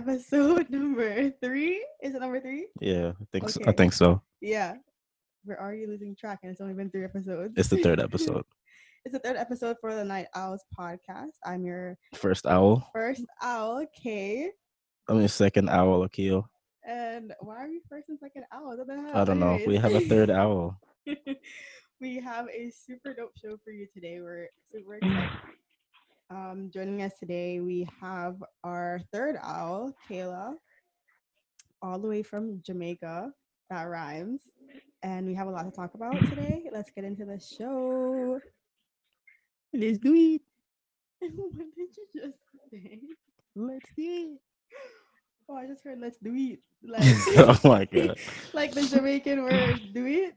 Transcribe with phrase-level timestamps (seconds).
[0.00, 1.84] episode number three.
[2.02, 2.68] Is it number three?
[2.80, 3.60] Yeah, I think so.
[3.66, 4.22] I think so.
[4.40, 4.74] Yeah.
[5.44, 7.54] We're already losing track, and it's only been three episodes.
[7.56, 8.44] It's the third episode.
[9.04, 11.36] it's the third episode for the Night Owls podcast.
[11.44, 12.88] I'm your First owl.
[12.94, 14.50] first owl, Kay.
[15.08, 16.48] I mean, second owl, Akil.
[16.86, 18.76] And why are we first and second owl?
[18.76, 19.10] What the hell?
[19.16, 19.58] I don't know.
[19.66, 20.78] We have a third owl.
[22.00, 24.20] we have a super dope show for you today.
[24.20, 25.28] We're super excited.
[26.30, 30.54] Um, joining us today, we have our third owl, Kayla,
[31.82, 33.32] all the way from Jamaica.
[33.68, 34.42] That rhymes.
[35.02, 36.68] And we have a lot to talk about today.
[36.72, 38.38] Let's get into the show.
[39.72, 40.42] Let's do it.
[41.20, 42.38] what did you just
[42.72, 43.00] say?
[43.56, 44.38] Let's do it.
[45.48, 46.60] Oh, I just heard let's do it.
[46.82, 47.04] Like,
[47.36, 48.18] oh my god.
[48.54, 50.34] like the Jamaican word do it.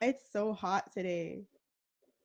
[0.00, 1.46] It's so hot today.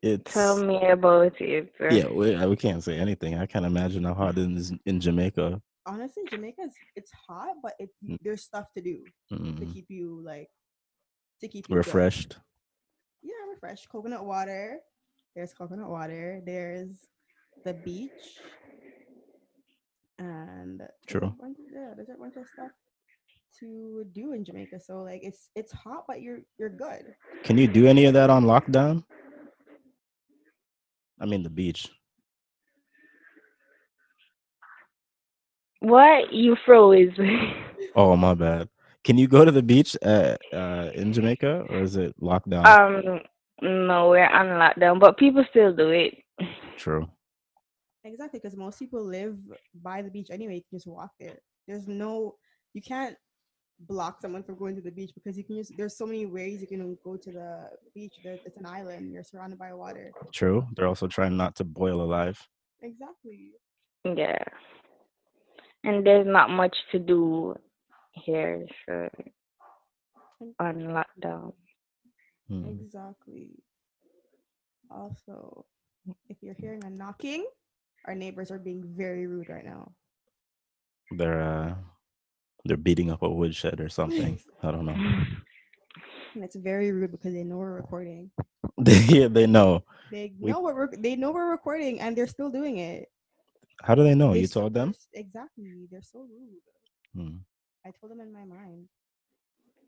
[0.05, 1.73] It's Tell me about it.
[1.89, 2.05] yeah.
[2.07, 3.39] We, we can't say anything.
[3.39, 5.59] I can't imagine how hot it is in Jamaica.
[5.87, 8.19] honestly, Jamaica's it's hot, but it Mm.
[8.21, 10.47] there's stuff to do to Mm, keep you like
[11.41, 11.77] to keep you going.
[11.79, 12.37] refreshed.
[13.23, 13.89] Yeah, refreshed.
[13.89, 14.77] Coconut water.
[15.35, 16.39] There's coconut water.
[16.45, 17.09] There's
[17.63, 18.37] the beach.
[20.19, 21.33] And there's True.
[21.41, 22.71] bunch- yeah, there's a bunch of stuff
[23.59, 24.79] to do in Jamaica.
[24.79, 27.15] So like it's it's hot, but you're you're good.
[27.43, 29.03] Can you do any of that on lockdown?
[31.19, 31.89] I mean, the beach.
[35.79, 36.33] What?
[36.33, 37.17] You froze.
[37.95, 38.69] Oh my bad.
[39.03, 42.77] Can you go to the beach uh, uh, in Jamaica, or is it locked down?
[42.77, 43.19] um,
[43.61, 46.15] no, we're on lockdown, but people still do it.
[46.77, 47.07] True.
[48.03, 49.37] Exactly, because most people live
[49.81, 50.55] by the beach anyway.
[50.55, 51.37] You can just walk there.
[51.67, 52.35] There's no,
[52.73, 53.15] you can't
[53.79, 55.73] block someone from going to the beach because you can just.
[55.77, 58.13] There's so many ways you can go to the beach.
[58.23, 59.11] There, it's an island.
[59.11, 60.11] You're surrounded by water.
[60.33, 60.65] True.
[60.75, 62.39] They're also trying not to boil alive.
[62.81, 63.51] Exactly.
[64.03, 64.43] Yeah.
[65.83, 67.55] And there's not much to do
[68.13, 69.09] here, so
[70.59, 71.53] on lockdown.
[72.47, 72.65] Hmm.
[72.65, 73.49] Exactly.
[74.91, 75.65] Also,
[76.29, 77.45] if you're hearing a knocking,
[78.05, 79.91] our neighbors are being very rude right now.
[81.17, 81.75] They're uh,
[82.65, 84.39] they're beating up a woodshed or something.
[84.63, 84.93] I don't know.
[86.33, 88.31] And it's very rude because they know we're recording.
[88.85, 89.83] yeah, they know.
[90.11, 93.07] They We- know what we're they know we're recording and they're still doing it.
[93.83, 94.33] How do they know?
[94.33, 94.93] They You told them.
[95.13, 95.87] Exactly.
[95.91, 96.61] They're so rude.
[97.15, 97.37] Hmm.
[97.85, 98.87] I told them in my mind.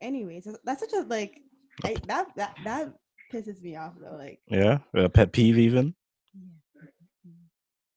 [0.01, 1.41] Anyways, that's- that's such a like
[1.83, 2.93] I, that that that
[3.33, 4.15] pisses me off though.
[4.15, 5.95] Like Yeah, a pet peeve even.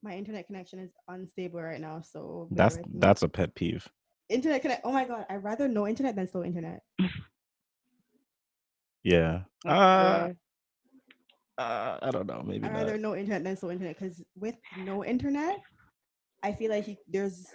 [0.02, 3.86] my internet connection is unstable right now, so That's that's a pet peeve.
[4.30, 4.82] Internet connect.
[4.84, 6.82] Oh my god, I'd rather no internet than slow internet.
[9.02, 9.42] Yeah.
[9.66, 10.28] Uh,
[11.58, 12.42] uh, I don't know.
[12.44, 12.80] Maybe I'd not.
[12.80, 15.58] rather no internet than slow internet because with no internet,
[16.42, 17.54] I feel like you, there's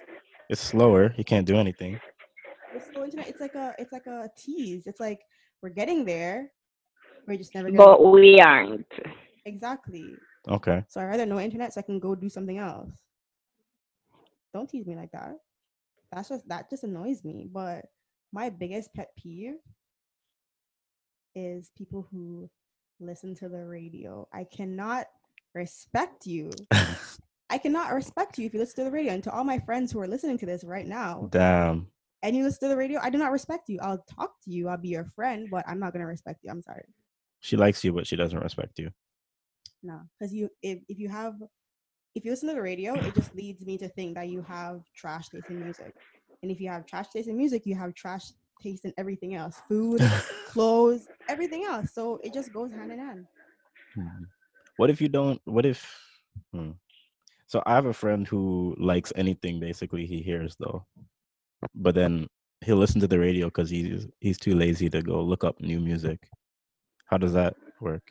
[0.49, 1.13] It's slower.
[1.17, 1.99] You can't do anything.
[2.73, 3.27] with slow internet.
[3.27, 4.87] It's like a it's like a tease.
[4.87, 5.21] It's like
[5.61, 6.51] we're getting there,
[7.27, 8.87] we're just never gonna But we aren't.
[9.45, 10.19] exactly.
[10.49, 10.83] Okay.
[10.87, 12.91] So I'd rather no internet so I can go do something else.
[14.53, 15.35] Don't tease me like that.
[16.15, 17.47] That's just that just annoys me.
[17.51, 17.85] But
[18.31, 19.57] my biggest pet peeve
[21.35, 22.49] is people who
[23.01, 24.25] listen to the radio.
[24.33, 25.07] I cannot
[25.53, 26.51] respect you.
[27.49, 29.13] I cannot respect you if you listen to the radio.
[29.13, 31.87] And to all my friends who are listening to this right now, Damn.
[32.23, 33.79] and you listen to the radio, I do not respect you.
[33.81, 34.69] I'll talk to you.
[34.69, 36.49] I'll be your friend, but I'm not gonna respect you.
[36.49, 36.85] I'm sorry.
[37.41, 38.89] She likes you, but she doesn't respect you.
[39.83, 41.35] No, because you if, if you have
[42.15, 44.81] if you listen to the radio, it just leads me to think that you have
[44.95, 45.93] trash taste in music.
[46.41, 48.23] And if you have trash taste in music, you have trash
[48.63, 49.61] taste in everything else.
[49.67, 50.01] Food,
[50.45, 51.93] clothes, everything else.
[51.93, 53.25] So it just goes hand in hand.
[53.93, 54.23] Hmm.
[54.77, 55.41] What if you don't?
[55.43, 55.85] What if?
[56.53, 56.71] Hmm.
[57.47, 60.85] So I have a friend who likes anything basically he hears though,
[61.75, 62.27] but then
[62.61, 65.79] he'll listen to the radio because he's he's too lazy to go look up new
[65.79, 66.19] music.
[67.05, 68.03] How does that work?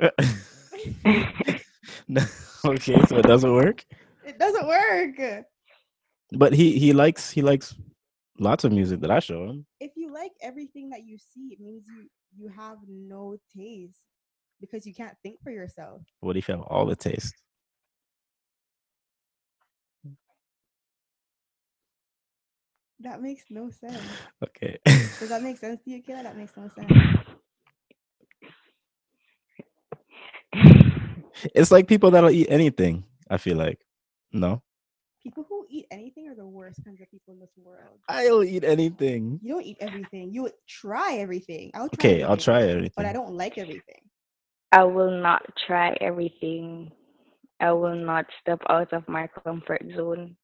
[2.08, 2.22] No,
[2.64, 3.84] okay, so it doesn't work.
[4.24, 5.44] It doesn't work.
[6.32, 7.74] But he he likes he likes
[8.38, 9.66] lots of music that I show him.
[9.80, 14.00] If you like everything that you see, it means you you have no taste
[14.60, 16.02] because you can't think for yourself.
[16.20, 17.34] What if you have all the taste?
[23.00, 24.00] That makes no sense.
[24.42, 24.78] Okay.
[24.86, 26.22] Does that make sense to you, Kayla?
[26.22, 26.92] That makes no sense.
[31.54, 33.04] it's like people that'll eat anything.
[33.30, 33.80] I feel like
[34.32, 34.62] no.
[35.22, 37.98] People who eat anything are the worst kinds of people in this world.
[38.08, 39.40] I'll eat anything.
[39.42, 40.30] You don't eat everything.
[40.32, 42.92] You Okay, I'll try I'll try everything.
[42.96, 44.02] but I don't like everything.
[44.72, 46.92] I will not try everything.
[47.60, 50.36] I will not step out of my comfort zone.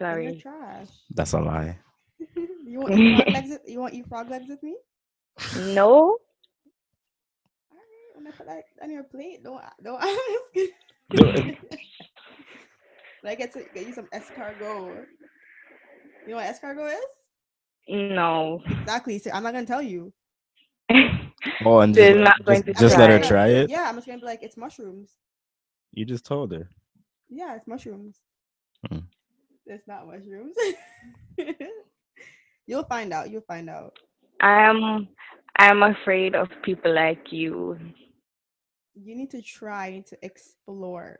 [0.00, 0.40] Then you're Sorry.
[0.40, 0.88] trash.
[1.10, 1.78] That's a lie.
[2.64, 3.50] you want eat frog legs?
[3.50, 4.76] with- You want eat frog legs with me?
[5.74, 6.16] No.
[8.22, 10.70] Alright, when I put that on your plate, don't don't ask.
[11.10, 11.58] Do it.
[13.20, 15.06] When I get to get you some escargot.
[16.26, 17.04] You know what escargot is?
[17.88, 18.60] No.
[18.80, 19.18] Exactly.
[19.18, 20.12] So I'm not gonna tell you.
[21.64, 23.28] Oh, and They're just, not going just, to just let her try.
[23.28, 23.70] try it.
[23.70, 25.16] Yeah, I'm just gonna be like, it's mushrooms.
[25.92, 26.68] You just told her.
[27.28, 28.20] Yeah, it's mushrooms.
[28.88, 28.98] Hmm.
[29.66, 30.56] It's not mushrooms.
[32.66, 33.30] You'll find out.
[33.30, 33.96] You'll find out.
[34.40, 35.08] I'm
[35.58, 37.78] I'm afraid of people like you.
[38.94, 41.16] You need to try to explore.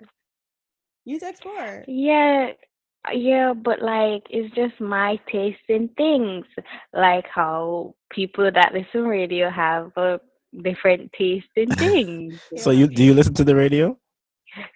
[1.05, 1.85] You need to explore.
[1.89, 2.51] Yeah,
[3.13, 6.45] yeah, but like it's just my taste in things.
[6.93, 10.21] Like how people that listen to radio have a
[10.63, 12.41] different taste in things.
[12.57, 13.97] So you do you listen to the radio?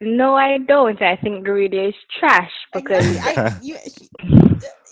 [0.00, 1.00] no, I don't.
[1.02, 3.18] I think the radio is trash because Exactly.
[3.20, 3.76] I, you,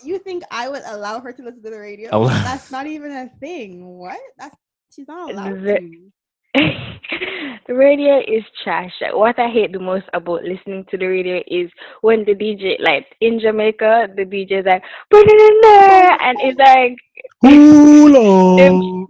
[0.03, 2.09] you think I would allow her to listen to the radio?
[2.13, 3.85] Allow- That's not even a thing.
[3.85, 4.19] What?
[4.37, 4.55] That's
[4.91, 6.11] she's not allowed The- to.
[7.67, 8.91] the radio is trash.
[9.01, 11.69] Like, What I hate the most about listening to the radio is
[12.01, 16.37] when the DJ, like in Jamaica, the DJ is like, put it in there, and
[16.41, 16.97] it's like,
[17.41, 19.07] Hello.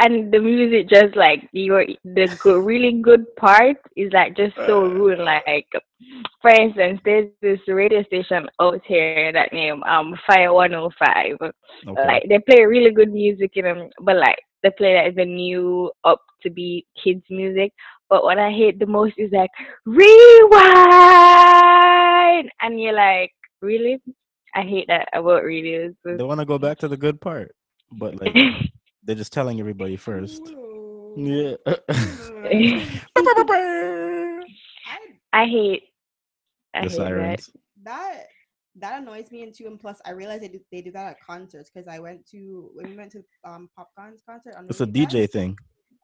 [0.00, 4.80] and the music just like your the good, really good part is like just so
[4.82, 5.18] rude.
[5.20, 5.66] Like,
[6.42, 11.36] for instance, there's this radio station out here that name um Fire One Hundred Five.
[11.40, 12.06] Okay.
[12.06, 15.92] Like they play really good music in them, but like they play like the new
[16.04, 17.72] up to be kids music.
[18.08, 19.50] But what I hate the most is like
[19.84, 20.10] rewind,
[22.60, 24.00] and you're like, really?
[24.54, 25.92] I hate that about radios.
[26.04, 27.54] They want to go back to the good part,
[27.92, 28.34] but like
[29.04, 30.42] they're just telling everybody first.
[31.16, 31.56] Yeah.
[31.66, 31.74] I,
[35.32, 35.82] I hate.
[36.74, 37.50] I the hate sirens.
[37.84, 38.26] that that
[38.82, 39.66] annoys me and too.
[39.66, 42.70] And plus, I realized they do, they do that at concerts because I went to
[42.74, 44.54] when we went to um Popcaan's concert.
[44.68, 45.56] It's a DJ Fest, thing.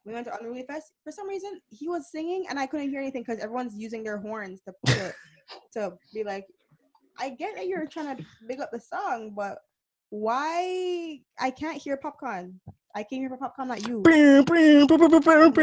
[0.05, 0.93] We went to Unruly Fest.
[1.03, 4.17] For some reason, he was singing and I couldn't hear anything because everyone's using their
[4.17, 5.13] horns to to,
[5.73, 6.45] to be like.
[7.19, 9.59] I get that you're trying to big up the song, but
[10.09, 12.53] why I can't hear Popcaan?
[12.95, 14.01] I came here for Popcaan, not you.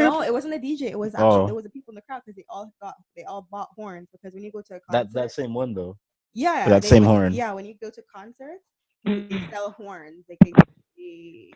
[0.09, 0.83] No, it wasn't a DJ.
[0.83, 1.47] It was actually Oh.
[1.47, 4.07] it was the people in the crowd because they all got they all bought horns
[4.11, 5.97] because when you go to a concert, That that same one though.
[6.33, 7.33] Yeah, that they- same when- horn.
[7.33, 8.63] Yeah, when you go to concerts,
[9.05, 9.49] they Mm.
[9.51, 10.25] sell horns.
[10.29, 10.53] Like they,
[10.97, 11.51] they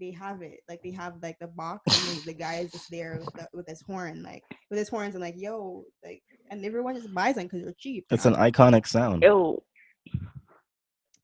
[0.00, 0.60] they have it.
[0.68, 3.48] Like they have like the box and the, the guy is just there with, the,
[3.52, 7.34] with his horn, like with his horns and like yo, like and everyone just buys
[7.36, 8.06] them because they're cheap.
[8.10, 9.22] It's an iconic sound.
[9.22, 9.62] Ew.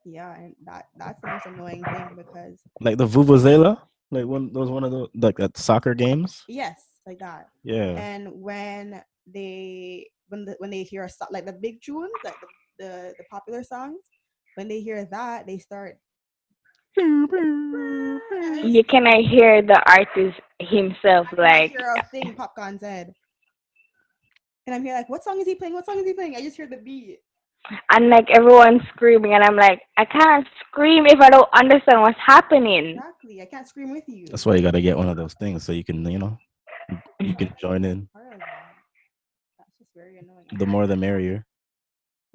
[0.05, 3.81] yeah, and that that's the most annoying thing because Like the Vuvuzela.
[4.11, 6.45] Like one those one of those like that soccer games.
[6.49, 7.49] yes, like that.
[7.65, 7.93] Yeah.
[7.99, 12.35] and when they when the, when they hear a so- like the big tunes like
[12.41, 12.47] the,
[12.79, 14.01] the the popular songs
[14.57, 15.99] when they hear that they start
[16.99, 23.15] You cannot hear the artist himself I like hear a thing Popcaan said
[24.67, 26.43] and i'm here like what song is he playing what song is he playing i
[26.43, 27.21] just hear the beat
[27.93, 32.19] and like everyone's screaming and I'm like, I can't scream if I don't understand what's
[32.25, 32.97] happening.
[32.97, 35.65] exactly i can't scream with you That's why you gotta get one of those things
[35.65, 36.39] so you can, you know,
[37.21, 38.09] you can join in.
[38.13, 38.75] Part of that.
[39.59, 41.45] that's just very annoying The more the merrier.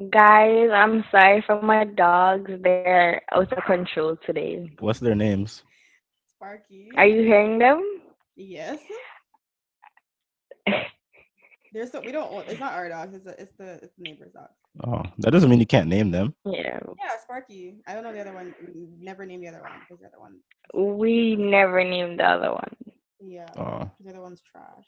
[0.10, 2.50] Guys, I'm sorry for my dogs.
[2.62, 4.70] They're out of control today.
[4.80, 5.64] What's their names?
[6.28, 7.82] sparky Are you hearing them?
[8.36, 8.80] yes
[11.74, 14.04] there's so we don't own- it's not our dogs it's, the it's the it's the
[14.04, 14.50] neighbor's dog
[14.84, 16.34] Oh, that doesn't mean you can't name them.
[16.46, 16.80] Yeah.
[16.98, 20.00] yeah sparky i don't know the other one we never name the other one because
[20.02, 20.40] the other one
[20.74, 22.74] We never named the other one.
[23.20, 23.54] Yeah.
[23.58, 24.88] Oh, The other one's trash.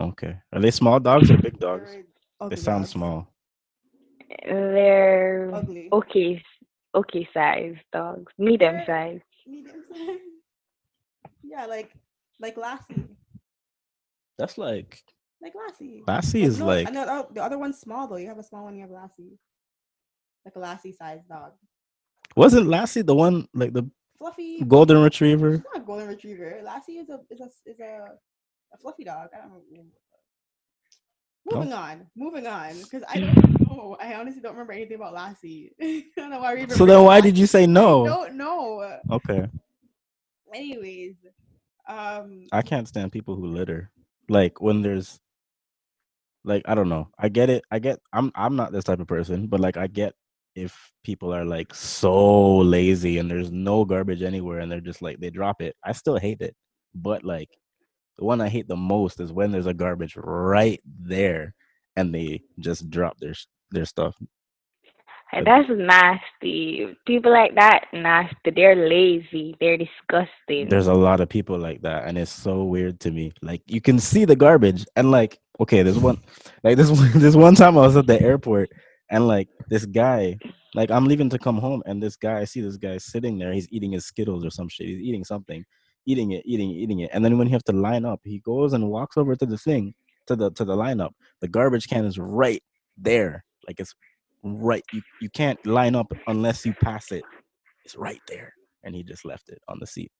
[0.00, 0.38] okay.
[0.52, 1.90] Are they small dogs or big dogs?
[1.92, 2.02] They're
[2.40, 2.90] They ugly sound dogs.
[2.92, 3.28] small.
[4.44, 5.88] They're Ugly.
[5.92, 6.42] okay,
[6.94, 9.20] okay size dogs, medium They're- size.
[9.46, 10.18] Medium size.
[11.42, 11.90] Yeah, like
[12.40, 13.08] like Lassie.
[14.38, 15.02] That's like
[15.40, 16.02] Like Lassie.
[16.06, 18.16] Lassie is no, like I know the the other one's small though.
[18.16, 19.38] You have a small one, you have Lassie.
[20.44, 21.52] Like a Lassie sized dog.
[22.36, 24.60] wasn't Lassie the one like the Fluffy.
[24.62, 25.54] golden retriever?
[25.54, 26.60] It's not a golden retriever.
[26.62, 28.12] Lassie is a is a is a,
[28.74, 29.28] a fluffy dog.
[29.34, 29.62] I don't know.
[31.50, 33.96] Moving on, moving on, because I don't know.
[34.00, 35.72] I honestly don't remember anything about Lassie.
[35.80, 36.66] I don't know why.
[36.68, 38.04] So then why did you say no?
[38.04, 38.24] I no?
[38.24, 38.98] don't know.
[39.10, 39.46] Okay.
[40.54, 41.14] Anyways,
[41.88, 43.90] um, I can't stand people who litter.
[44.28, 45.20] Like when there's
[46.44, 47.08] like I don't know.
[47.18, 47.64] I get it.
[47.70, 50.14] I get I'm I'm not this type of person, but like I get
[50.54, 55.20] if people are like so lazy and there's no garbage anywhere and they're just like
[55.20, 55.76] they drop it.
[55.84, 56.54] I still hate it.
[56.94, 57.50] But like
[58.18, 61.54] the one I hate the most is when there's a garbage right there
[61.96, 63.34] and they just drop their
[63.70, 64.16] their stuff.
[65.32, 66.96] That's nasty.
[67.06, 68.50] People like that nasty.
[68.54, 69.54] They're lazy.
[69.60, 70.68] They're disgusting.
[70.68, 73.32] There's a lot of people like that, and it's so weird to me.
[73.42, 76.18] Like you can see the garbage, and like okay, there's one,
[76.64, 78.70] like this one, this one time I was at the airport,
[79.10, 80.38] and like this guy,
[80.74, 83.52] like I'm leaving to come home, and this guy, I see this guy sitting there.
[83.52, 84.86] He's eating his Skittles or some shit.
[84.86, 85.62] He's eating something,
[86.06, 88.72] eating it, eating eating it, and then when you have to line up, he goes
[88.72, 89.94] and walks over to the thing,
[90.26, 91.10] to the to the lineup.
[91.40, 92.62] The garbage can is right
[92.96, 93.94] there, like it's
[94.42, 94.84] right.
[94.92, 97.24] You you can't line up unless you pass it.
[97.84, 98.52] It's right there,
[98.84, 100.10] and he just left it on the seat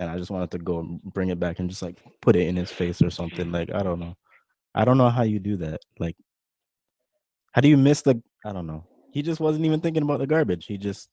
[0.00, 2.56] and I just wanted to go bring it back and just like put it in
[2.56, 3.52] his face or something.
[3.52, 4.16] Like I don't know,
[4.74, 5.80] I don't know how you do that.
[5.98, 6.16] Like,
[7.52, 8.20] how do you miss the?
[8.44, 8.84] I don't know.
[9.12, 10.66] He just wasn't even thinking about the garbage.
[10.66, 11.08] He just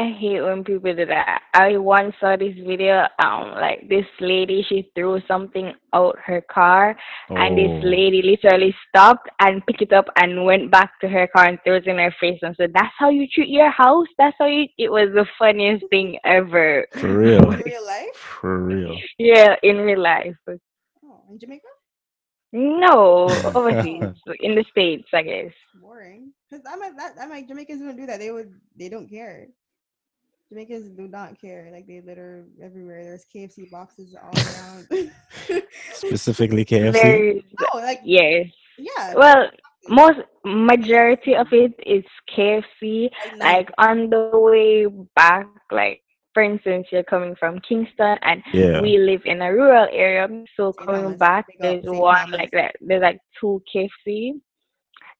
[0.00, 1.42] I hate when people do that.
[1.52, 6.96] I once saw this video, um, like this lady, she threw something out her car,
[7.28, 7.86] and this Oh.
[7.96, 11.74] lady literally stopped and picked it up and went back to her car and threw
[11.76, 14.08] it in her face and said, "That's how you treat your house.
[14.16, 16.86] That's how you." It was the funniest thing ever.
[16.92, 18.16] for real, In real life?
[18.40, 18.96] for real.
[19.18, 20.36] Yeah, in real life.
[21.04, 21.68] Oh, in Jamaica?
[22.52, 25.52] No, overseas, in the states, I guess.
[25.80, 26.32] Boring.
[26.48, 27.14] Because I'm like that.
[27.20, 28.18] I'm like Jamaicans don't do that.
[28.18, 28.50] They would.
[28.76, 29.46] They don't care.
[30.50, 31.70] Jamaicans do not care.
[31.72, 33.04] Like they litter everywhere.
[33.04, 35.12] There's KFC boxes all around.
[35.94, 36.92] Specifically KFC.
[36.92, 38.46] There's no, like yes.
[38.76, 39.14] yeah.
[39.14, 39.48] Well,
[39.88, 42.04] most majority of it is
[42.36, 43.10] KFC.
[43.38, 46.02] like, like on the way back, like
[46.34, 48.80] for instance, you're coming from Kingston and Yeah.
[48.80, 52.74] we live in a rural area, so coming back, there's one like that.
[52.80, 54.40] There's like two KFC.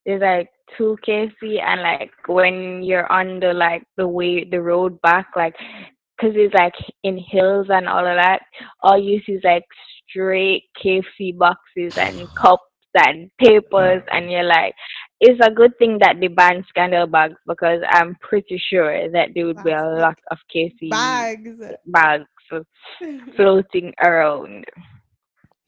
[0.05, 5.01] There's like two KFC, and like when you're on the like the way the road
[5.01, 5.55] back, like
[6.17, 8.41] because it's like in hills and all of that,
[8.81, 9.63] all you see is like
[10.09, 12.63] straight KFC boxes and cups
[12.95, 14.73] and papers, and you're like,
[15.19, 19.45] it's a good thing that they banned scandal bags because I'm pretty sure that there
[19.45, 21.61] would be a lot of KFC bags.
[21.85, 22.25] bags
[23.35, 24.65] floating around.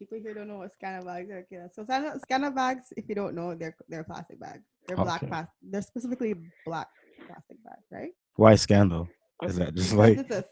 [0.03, 1.39] People here don't know what scandal bags are.
[1.39, 1.63] Okay.
[1.73, 4.63] So scandal, scandal bags, if you don't know, they're they're plastic bags.
[4.87, 5.27] They're black Okay.
[5.27, 5.53] plastic.
[5.63, 6.87] They're specifically black
[7.27, 8.11] plastic bags, right?
[8.35, 9.07] Why scandal?
[9.43, 10.43] Is that just like it's a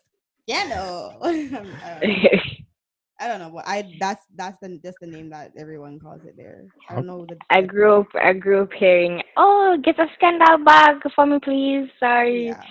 [0.48, 1.20] scandal.
[1.24, 1.80] I don't know.
[3.20, 3.94] I don't know what I.
[4.00, 6.66] That's that's the just the name that everyone calls it there.
[6.90, 7.38] I don't know the.
[7.50, 8.08] I grew up.
[8.16, 12.64] I grew up hearing, "Oh, get a scandal bag for me, please." Sorry, Yeah.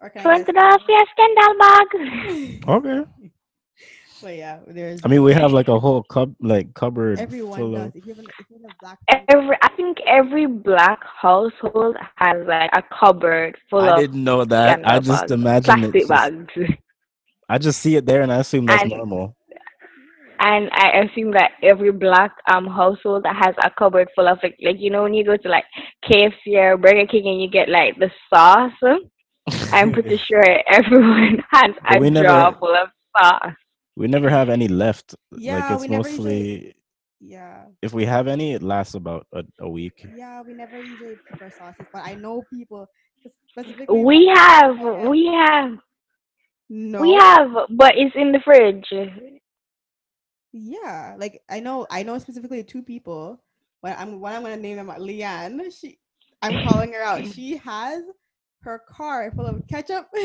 [0.00, 2.58] Or can I twenty dollars for a scandal bag.
[2.68, 3.25] okay?
[4.26, 5.00] But yeah, there's.
[5.04, 7.86] I mean, we have like a whole cub like cupboard everyone full does.
[7.86, 7.96] of.
[7.96, 8.98] If you have, if you have black.
[9.28, 14.24] Every, I think every black household has like a cupboard full I of I didn't
[14.24, 14.80] know that.
[14.84, 16.72] I just bags, imagine plastic it's just, bags.
[17.48, 19.36] I just see it there and I assume that's And- normal.
[20.40, 24.76] And I assume that every black um household has a cupboard full of like, like
[24.80, 25.64] you know when you go to like
[26.04, 28.72] KFC or Burger King and you get like the sauce.
[29.72, 33.54] I'm pretty sure everyone has But a we never- drawer full of sauce.
[33.96, 35.14] We never have any left.
[35.36, 36.74] Yeah, like it's we never usually- mostly
[37.20, 40.06] Yeah, if we have any, it lasts about a, a week.
[40.14, 40.42] yeah.
[40.42, 42.86] We never usually prepare sauces, but I know people
[43.48, 44.02] specifically.
[44.04, 45.78] We from have, California- we have,
[46.68, 47.00] No.
[47.00, 48.86] we have, but it's in the fridge.
[50.52, 53.40] Yeah, like I know, I know specifically two people.
[53.82, 55.60] But I'm what I'm gonna name them uh, Leanne.
[55.78, 55.98] She,
[56.42, 57.24] I'm calling her out.
[57.34, 58.02] She has
[58.62, 60.08] her car full of ketchup.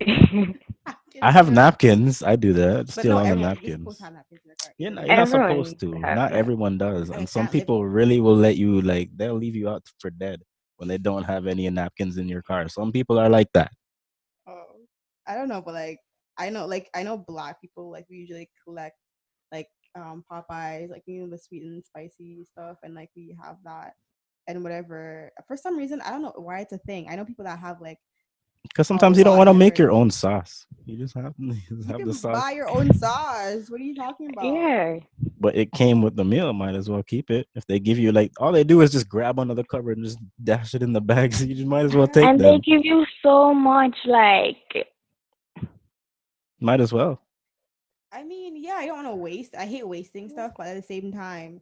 [1.22, 2.22] I have napkins.
[2.22, 2.86] I do that.
[2.86, 3.78] But Still on the napkins.
[3.80, 4.72] supposed to have napkins in their car.
[4.78, 5.86] You're not, you're not supposed to.
[5.86, 6.32] Not that.
[6.32, 7.10] everyone does.
[7.10, 10.42] And some people really will let you like they'll leave you out for dead
[10.76, 12.68] when they don't have any napkins in your car.
[12.68, 13.72] Some people are like that.
[14.46, 14.64] Oh,
[15.26, 15.98] I don't know, but like
[16.38, 18.96] I know, like I know black people like we usually collect
[19.52, 23.56] like um Popeyes, like you know the sweet and spicy stuff, and like we have
[23.64, 23.92] that
[24.46, 25.30] and whatever.
[25.46, 27.06] For some reason, I don't know why it's a thing.
[27.08, 27.98] I know people that have like
[28.64, 30.66] Because oh, sometimes you don't want to make your own sauce.
[30.86, 32.40] You just have, you just you have can the sauce.
[32.40, 33.70] buy your own sauce.
[33.70, 34.44] What are you talking about?
[34.44, 34.98] yeah.
[35.40, 36.52] But it came with the meal.
[36.52, 37.46] Might as well keep it.
[37.54, 40.06] If they give you like all they do is just grab another the cupboard and
[40.06, 41.44] just dash it in the bags.
[41.54, 42.28] You just might as well take it.
[42.28, 42.54] and them.
[42.54, 44.86] they give you so much like
[46.60, 47.20] Might as well.
[48.12, 49.54] I mean, yeah, I don't want to waste.
[49.56, 50.32] I hate wasting mm.
[50.32, 51.60] stuff, but at the same time,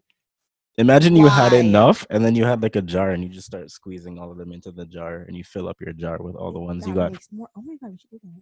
[0.79, 3.71] Imagine you had enough and then you had like a jar and you just start
[3.71, 6.50] squeezing all of them into the jar and you fill up your jar with all
[6.52, 7.12] the ones you that got.
[7.12, 7.49] makes more.
[7.57, 8.41] Oh my god, we should do that.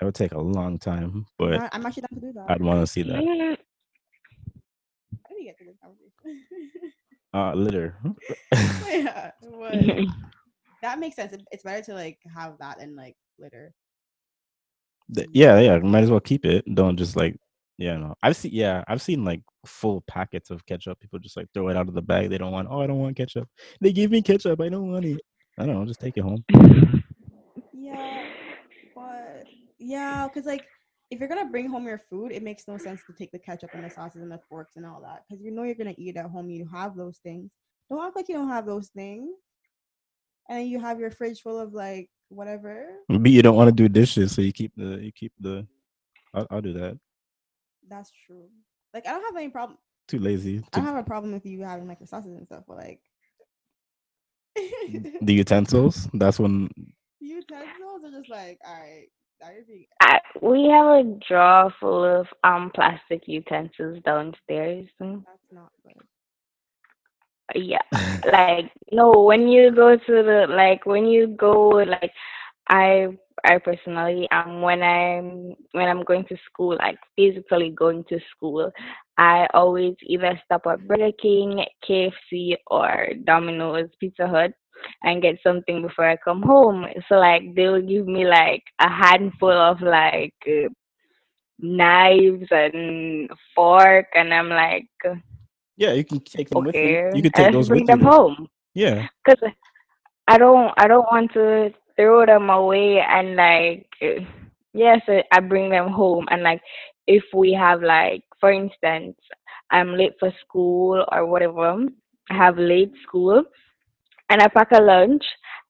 [0.00, 2.50] It would take a long time, but I- I'm actually down to do that.
[2.50, 3.14] I'd want to see that.
[3.22, 3.56] mm,
[5.22, 6.92] How do we get to this conversation?
[7.32, 7.98] Uh, litter.
[8.88, 9.74] yeah, but
[10.82, 11.34] that makes sense.
[11.50, 13.72] It's better to like have that and like litter.
[15.14, 15.78] Th- yeah, yeah.
[15.78, 16.64] Might as well keep it.
[16.74, 17.36] Don't just like
[17.78, 18.14] Yeah, no.
[18.22, 21.00] I've seen yeah, I've seen like full packets of ketchup.
[21.00, 22.30] People just like throw it out of the bag.
[22.30, 22.68] They don't want.
[22.70, 23.48] Oh, I don't want ketchup.
[23.80, 24.60] They gave me ketchup.
[24.60, 25.20] I don't want it.
[25.58, 25.84] I don't know.
[25.84, 26.44] Just take it home.
[27.72, 28.26] Yeah,
[28.94, 29.46] but
[29.78, 30.64] yeah, because like
[31.10, 33.70] if you're gonna bring home your food, it makes no sense to take the ketchup
[33.74, 36.16] and the sauces and the forks and all that because you know you're gonna eat
[36.16, 36.50] at home.
[36.50, 37.50] You have those things.
[37.90, 39.30] Don't act like you don't have those things.
[40.48, 42.86] And you have your fridge full of like whatever.
[43.08, 45.66] But you don't want to do dishes, so you keep the you keep the.
[46.34, 46.98] I'll, I'll do that.
[47.88, 48.48] That's true.
[48.92, 49.78] Like I don't have any problem.
[50.08, 50.64] Too lazy.
[50.72, 53.00] I don't have a problem with you having like your sauces and stuff, but like
[55.20, 56.08] the utensils.
[56.14, 56.68] That's when.
[57.20, 59.08] utensils are just like all right.
[59.40, 59.66] That is
[60.00, 64.86] I, we have a drawer full of um plastic utensils downstairs.
[65.00, 66.02] That's not good.
[67.54, 67.82] Yeah,
[68.32, 72.12] like no, when you go to the like when you go like
[72.68, 73.08] I
[73.44, 78.70] I personally um when I'm when I'm going to school like physically going to school,
[79.18, 84.52] I always either stop at Burger King, KFC, or Domino's Pizza Hut
[85.02, 86.86] and get something before I come home.
[87.08, 90.68] So like they'll give me like a handful of like uh,
[91.58, 94.88] knives and fork, and I'm like,
[95.76, 96.98] yeah, you can take them with you.
[97.12, 97.96] You can take those bring with you.
[97.96, 98.12] them then.
[98.12, 99.08] home Yeah.
[99.24, 99.50] because
[100.28, 103.86] I don't I don't want to throw them away and like
[104.72, 105.00] yes
[105.32, 106.60] I bring them home and like
[107.06, 109.16] if we have like for instance
[109.70, 111.76] I'm late for school or whatever
[112.30, 113.44] I have late school
[114.30, 115.24] and I pack a lunch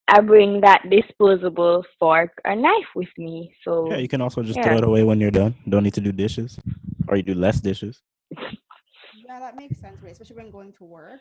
[0.09, 4.57] I bring that disposable fork or knife with me so Yeah, you can also just
[4.57, 4.63] yeah.
[4.63, 5.55] throw it away when you're done.
[5.69, 6.59] Don't need to do dishes,
[7.09, 8.03] or you do less dishes.
[9.27, 10.13] Yeah, that makes sense, right?
[10.13, 11.21] Especially when going to work.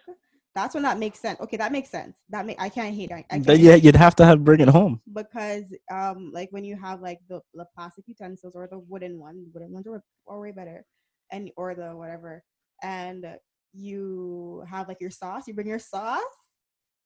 [0.55, 1.39] That's when that makes sense.
[1.41, 2.15] Okay, that makes sense.
[2.29, 3.11] That make I can't hate.
[3.11, 5.01] I, I can't hate yeah, you'd have to have bring it home.
[5.13, 9.45] because um like when you have like the, the plastic utensils or the wooden one,
[9.53, 10.85] wooden ones are, are way better,
[11.31, 12.43] and or the whatever,
[12.83, 13.25] and
[13.73, 15.47] you have like your sauce.
[15.47, 16.21] You bring your sauce.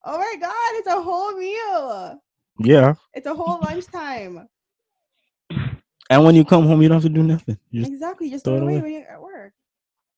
[0.05, 2.19] Oh my god, it's a whole meal.
[2.59, 4.47] Yeah, It's a whole lunchtime.
[6.09, 7.57] and when you come home, you don't have to do nothing.
[7.71, 8.29] You Exactly.
[8.29, 8.81] Just throw it away away.
[8.81, 9.53] when you're at work.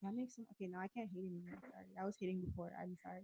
[0.04, 0.48] That makes sense.
[0.54, 1.60] Okay, now I can't hate anymore.
[1.72, 2.72] Sorry, I was hating before.
[2.82, 3.24] I'm sorry.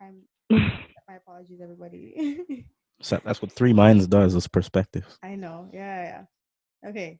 [0.00, 0.22] I'm.
[1.08, 2.64] My apologies, everybody.
[3.00, 5.18] so that's what three minds does is perspective.
[5.22, 5.68] I know.
[5.72, 6.24] Yeah, yeah.
[6.82, 6.90] yeah.
[6.90, 7.18] Okay.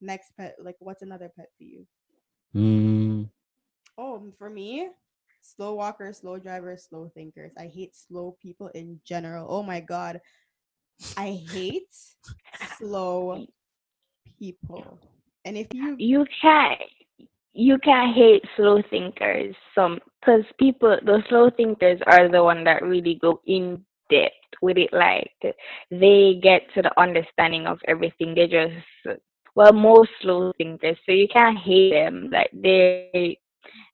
[0.00, 0.56] Next pet.
[0.62, 1.86] Like, what's another pet for you?
[2.54, 3.28] Mm,
[3.98, 4.88] Oh, for me,
[5.42, 7.52] slow walkers, slow drivers, slow thinkers.
[7.58, 9.46] I hate slow people in general.
[9.48, 10.20] Oh my god,
[11.16, 11.94] I hate
[12.54, 13.46] slow
[14.38, 15.00] people.
[15.44, 16.80] And if you you can't
[17.56, 22.82] you can't hate slow thinkers some because people the slow thinkers are the one that
[22.82, 25.30] really go in depth with it like
[25.90, 29.18] they get to the understanding of everything they just
[29.54, 33.38] well most slow thinkers so you can't hate them like they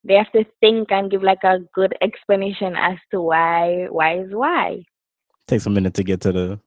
[0.05, 4.33] they have to think and give like a good explanation as to why why is
[4.33, 4.83] why
[5.47, 6.61] takes a minute to get to the.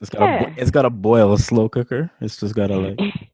[0.00, 0.48] It's got Yeah.
[0.56, 2.10] it's got to boil a slow cooker.
[2.20, 3.00] It's just got to like.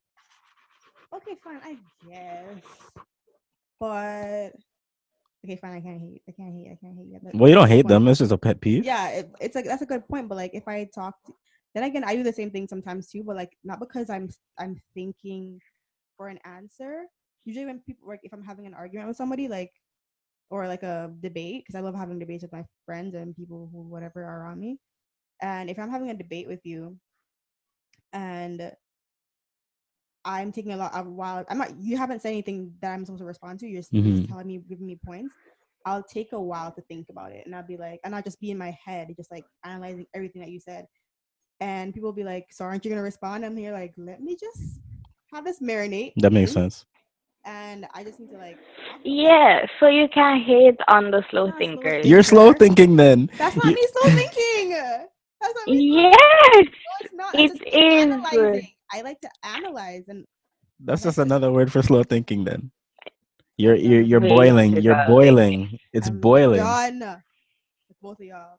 [1.31, 1.77] okay, fine, I
[2.09, 2.63] guess.
[3.79, 4.53] But
[5.45, 6.23] okay, fine, I can't hate.
[6.29, 6.71] I can't hate.
[6.73, 7.09] I can't hate.
[7.11, 7.89] Yeah, Well, you don't hate point.
[7.89, 8.09] them.
[8.09, 8.85] It's just a pet peeve.
[8.85, 11.33] yeah it, it's like that's a good point but like if i talk to,
[11.75, 14.77] then again i do the same thing sometimes too but like not because i'm I'm
[14.95, 15.61] thinking
[16.17, 17.05] for an answer
[17.45, 19.73] usually when people like if i'm having an argument with somebody like
[20.51, 23.83] or like a debate because i love having debates with my friends and people who
[23.83, 24.79] whatever are around me
[25.41, 26.97] and if i'm having a debate with you
[28.13, 28.73] and
[30.31, 33.21] i'm taking a lot of while i'm not you haven't said anything that i'm supposed
[33.21, 34.29] to respond to you're just, you're just Mhm.
[34.29, 35.35] telling me giving me points
[35.87, 38.39] I'll take a while to think about it, and I'll be like, and I'll just
[38.39, 40.87] be in my head, just like analyzing everything that you said.
[41.61, 44.37] And people will be like, "So aren't you gonna respond?" I'm here like, let me
[44.39, 44.81] just
[45.33, 46.13] have this marinate.
[46.17, 46.85] That makes sense.
[47.47, 48.57] And I just need to like.
[48.57, 49.11] talk about it.
[49.11, 53.31] yeah so you can't hate on the slow Not slow thinkers You're slow thinking then.
[53.39, 54.71] That's not You- me slow thinking.
[55.41, 55.79] That's not me.
[55.89, 57.33] Slow yes No, it's not.
[57.33, 57.71] That's it just me
[58.59, 58.67] is.
[58.93, 58.99] Analyzing.
[58.99, 60.27] I like to analyze, and
[60.81, 62.71] That's That's just just- another word for slow thinking then.
[63.57, 64.81] You're you're you're boiling.
[64.81, 65.79] You're boiling.
[65.93, 66.61] It's I'm boiling.
[66.61, 67.01] Done.
[67.89, 68.59] With both of y'all.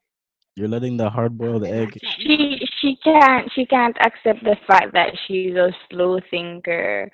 [0.56, 1.98] You're letting the hard boiled And egg.
[2.20, 7.10] she she can't she can't accept the fact that she's a slow thinker.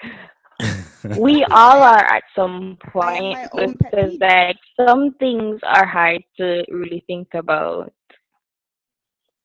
[1.17, 4.19] We all are at some point my own pet because peeve.
[4.19, 7.93] like some things are hard to really think about.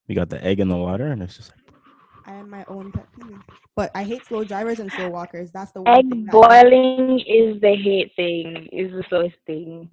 [0.09, 1.62] we got the egg in the water, and it's just like
[2.27, 3.43] I am my own pet peeve.
[3.77, 5.51] But I hate slow drivers and slow walkers.
[5.53, 9.89] That's the one Egg thing that boiling is the hate thing, is the slowest thing.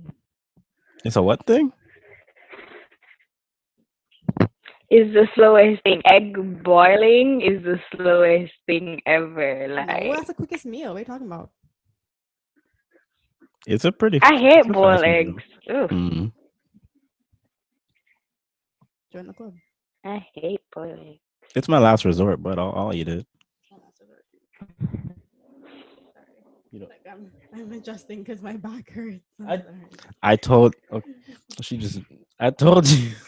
[1.04, 1.72] it's a what thing?
[4.90, 6.02] is the slowest thing.
[6.06, 9.68] Egg boiling is the slowest thing ever.
[9.68, 10.90] No, Like that's the quickest meal.
[10.90, 11.52] What are you talking about?
[13.68, 14.20] It's a pretty.
[14.22, 15.44] I hate boiled eggs.
[15.70, 16.32] Ugh, Mm.
[19.12, 19.54] Join the club.
[20.06, 21.29] I hate boiled eggs.
[21.56, 23.26] It's my last resort, but I'll, I'll eat it.
[26.72, 29.20] You know, Like I'm, I'm adjusting because my back hurts.
[29.40, 29.76] I'm I- sorry.
[30.22, 30.76] I told.
[30.92, 31.12] Okay,
[31.62, 32.00] she just.
[32.40, 33.12] I told you.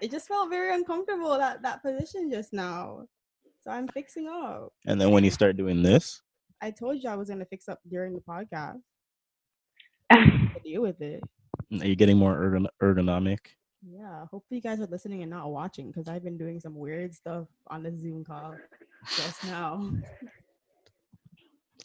[0.00, 3.02] It just felt very uncomfortable that that position just now.
[3.64, 4.72] So I'm fixing up.
[4.86, 6.22] And then when you start doing this,
[6.62, 8.78] I told you I was gonna fix up during the podcast.
[10.64, 11.20] Deal with it.
[11.80, 13.38] Are you're getting more ergon- ergonomic.
[13.82, 14.20] Yeah.
[14.30, 17.46] Hopefully you guys are listening and not watching because I've been doing some weird stuff
[17.68, 18.54] on the Zoom call
[19.16, 19.90] just now.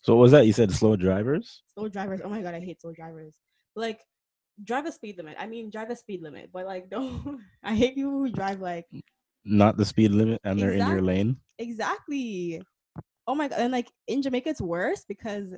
[0.01, 0.45] So what was that?
[0.47, 1.63] You said slow drivers.
[1.73, 2.21] slow drivers.
[2.23, 3.35] Oh my god, I hate slow drivers.
[3.75, 4.01] Like,
[4.63, 5.37] drive a speed limit.
[5.39, 7.39] I mean, drive a speed limit, but like, don't.
[7.63, 8.85] I hate people who drive like
[9.45, 11.37] Not the speed limit, and they're in your lane.
[11.57, 12.61] exactly.
[13.27, 15.53] Oh my god, and like in Jamaica, it's worse because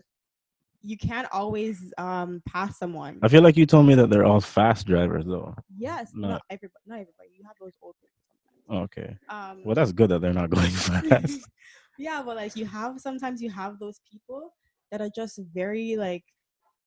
[0.86, 3.20] you can't always um pass someone.
[3.24, 5.56] I feel like you told me that they're all fast drivers, though.
[5.76, 6.30] Yes, No.
[6.30, 6.84] not everybody.
[6.86, 7.30] Not everybody.
[7.38, 8.84] You have those old people.
[8.84, 9.18] Okay.
[9.30, 11.42] Um, Well, that's good that they're not going fast.
[11.98, 14.54] yeah, but like you have sometimes you have those people
[14.92, 16.24] that are just very like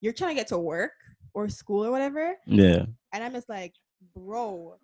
[0.00, 0.92] you're trying to get to work
[1.34, 2.84] or school or whatever, yeah.
[3.12, 3.72] and I'm just like,
[4.16, 4.76] bro,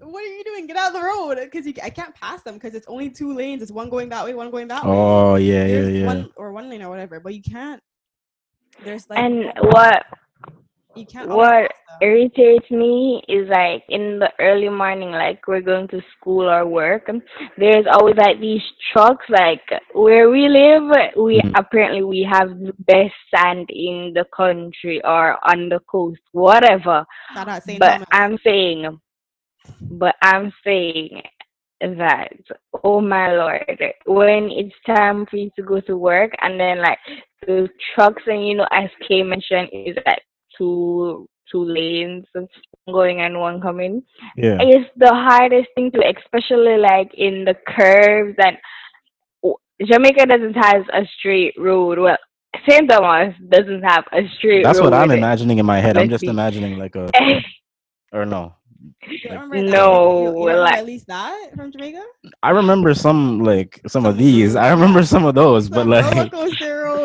[0.00, 0.66] what are you doing?
[0.66, 3.62] Get out of the road because I can't pass them because it's only two lanes.
[3.62, 4.90] It's one going that way, one going that way.
[4.92, 6.06] Oh yeah, yeah, yeah.
[6.06, 6.30] One
[6.62, 7.82] one lane or whatever, but you can't.
[8.84, 10.02] There's like and what
[10.94, 11.30] you can't.
[11.30, 11.70] what
[12.00, 17.04] irritates me is like in the early morning, like we're going to school or work,
[17.08, 17.22] and
[17.58, 19.24] there's always like these trucks.
[19.28, 19.62] Like
[19.94, 21.54] where we live, we Mhm.
[21.56, 27.04] apparently we have the best sand in the country or on the coast, whatever.
[27.34, 27.48] Shout
[27.78, 28.08] but Thomas.
[28.12, 28.98] I'm saying,
[29.90, 31.22] but I'm saying
[31.98, 32.32] that,
[32.84, 36.98] oh my lord, when it's time for you to go to work, and then like
[37.46, 40.22] the trucks, and you know, as Kay mentioned, is like
[40.56, 42.24] two two lanes
[42.90, 44.02] going and one coming.
[44.36, 44.56] Yeah.
[44.60, 48.56] It's the hardest thing to, especially like in the curves and
[49.44, 51.98] oh, Jamaica doesn't have a straight road.
[51.98, 52.16] Well,
[52.68, 52.88] St.
[52.88, 54.90] Thomas doesn't have a straight That's road.
[54.90, 55.96] what I'm imagining in my head.
[55.96, 57.10] I'm just imagining like a
[58.12, 58.54] or no.
[59.08, 59.76] You don't like- remember that?
[59.76, 62.02] No, You- you like- at least that from Jamaica.
[62.42, 64.56] I remember some like some of these.
[64.56, 66.32] I remember some of those, but Some roller like.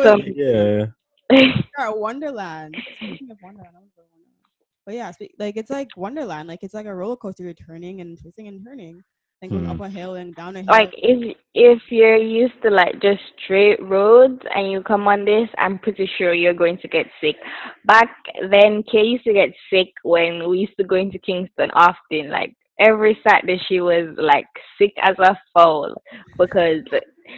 [0.04, 0.86] Some- yeah.
[1.78, 2.74] You're Wonderland.
[2.96, 4.44] Speaking of Wonderland, I wanna go to Wonderland.
[4.86, 6.48] But yeah, like it's like Wonderland.
[6.48, 7.42] Like it's like a roller coaster.
[7.44, 9.02] You're turning and twisting and turning,
[9.40, 9.70] then going Mhm.
[9.74, 10.66] up a hill and down a hill.
[10.68, 15.48] like if if you're used to like just straight roads and you come on this,
[15.58, 17.36] I'm pretty sure you're going to get sick.
[17.84, 18.08] Back
[18.50, 22.30] then, Kay used to get sick when we used to go into Kingston often.
[22.30, 24.46] Like every Saturday, she was like
[24.76, 25.94] sick as a fowl
[26.36, 26.82] because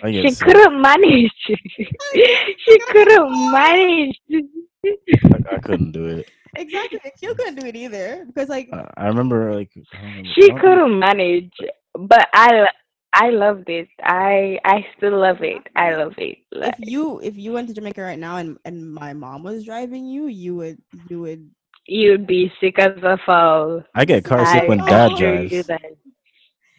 [0.07, 0.39] she sick.
[0.47, 1.33] couldn't manage.
[2.15, 4.19] she couldn't manage.
[4.85, 6.31] I, I couldn't do it.
[6.57, 6.99] exactly.
[7.05, 10.49] Akil couldn't do it either because like I, I remember like I remember- she I
[10.49, 11.53] don't- couldn't manage,
[11.95, 12.67] but I
[13.13, 13.89] I loved it.
[14.03, 15.67] I I still love it.
[15.77, 16.39] I love it.
[16.53, 19.65] Like, if you if you went to Jamaica right now and and my mom was
[19.65, 21.51] driving you, you would you would.
[21.87, 23.83] you'd be sick as a fowl.
[23.95, 25.69] I get car sick I when dad drives.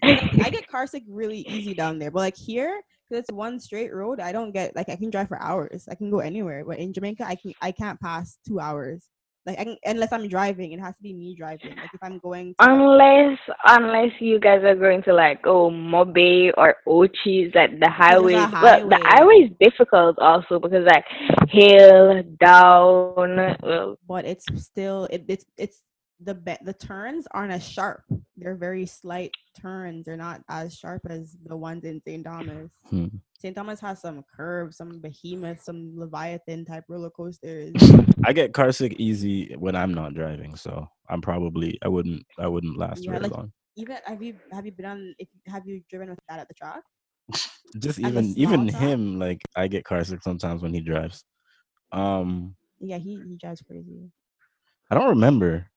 [0.04, 3.94] I get car sick really easy down there, but like here, because it's one straight
[3.94, 5.88] road, I don't get like I can drive for hours.
[5.90, 9.10] I can go anywhere, but in Jamaica, I can I can't pass two hours.
[9.46, 11.76] Like I can, unless I'm driving, it has to be me driving.
[11.76, 12.54] Like if I'm going.
[12.60, 17.90] To, Unless unless you guys are going to like oh MoBay or Ochis, like the
[17.90, 18.36] highways.
[18.36, 19.02] Well, the highway.
[19.04, 21.06] highway is difficult also because like
[21.50, 23.58] hill down.
[23.64, 25.82] Well, but it's still it, it's it's
[26.24, 28.04] the be- the turns aren't as sharp.
[28.38, 30.06] They're very slight turns.
[30.06, 32.24] They're not as sharp as the ones in St.
[32.26, 32.70] Thomas.
[32.90, 33.08] Hmm.
[33.40, 33.56] St.
[33.56, 37.74] Thomas has some curves, some behemoth, some leviathan type roller coasters.
[38.26, 42.48] I get car sick easy when I'm not driving, so I'm probably I wouldn't I
[42.48, 43.52] wouldn't last Yeah, very like- long.
[43.78, 45.16] Even have you have you been on?
[45.18, 46.82] If have you driven with that at the track?
[47.80, 48.82] Just the even even track?
[48.82, 51.24] him like I get car sick sometimes when he drives.
[51.94, 54.12] Um, Yeah, he he drives crazy.
[54.92, 55.68] I don't remember.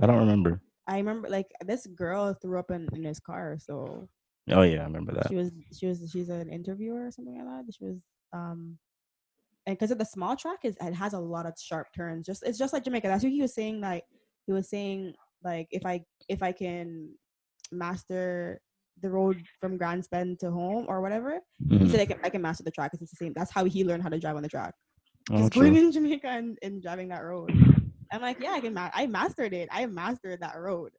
[0.00, 0.60] I don't remember.
[0.86, 4.08] I remember like this girl threw up in, in his car, so
[4.50, 5.28] Oh yeah, I remember that.
[5.28, 7.74] she was she was she's an interviewer or something like that.
[7.74, 7.96] She was
[8.32, 8.78] um
[9.66, 12.26] and because of the small track is it has a lot of sharp turns.
[12.26, 13.08] Just it's just like Jamaica.
[13.08, 13.80] That's what he was saying.
[13.80, 14.04] Like
[14.46, 15.12] he was saying
[15.44, 17.10] like if I if I can
[17.70, 18.60] master
[19.02, 21.90] the road from Grants Pen to home or whatever, he Mhm.
[21.90, 22.92] said I can I can master the track.
[22.94, 23.32] It's the same.
[23.34, 24.74] That's how he learned how to drive on the track.
[25.30, 25.76] Oh, Just going true.
[25.84, 27.52] in Jamaica and, and driving that road.
[28.12, 28.74] I'm like, yeah, I can.
[28.74, 29.68] Ma- I mastered it.
[29.70, 30.92] I mastered that road.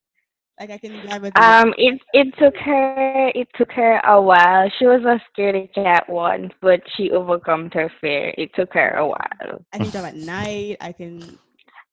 [0.59, 1.37] Like I can drive with.
[1.39, 4.69] Um, it it took her it took her a while.
[4.77, 8.33] She was a scaredy cat once, but she overcome her fear.
[8.37, 10.77] It took her a while, I can drive at night.
[10.81, 11.39] I can.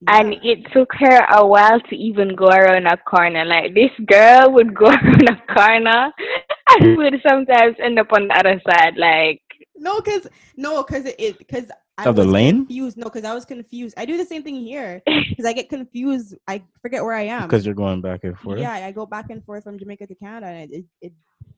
[0.09, 0.53] and yeah.
[0.53, 3.45] it took her a while to even go around a corner.
[3.45, 6.11] Like this girl would go around a corner
[6.81, 8.97] and would sometimes end up on the other side.
[8.97, 9.43] Like
[9.79, 12.59] No, cause no, cause it because I Of the was lane?
[12.59, 12.97] confused.
[12.97, 13.95] No, cause I was confused.
[13.97, 16.35] I do the same thing here because I get confused.
[16.47, 17.49] I forget where I am.
[17.49, 18.61] Because you're going back and forth.
[18.61, 21.13] yeah, I go back and forth from Jamaica to Canada, and it it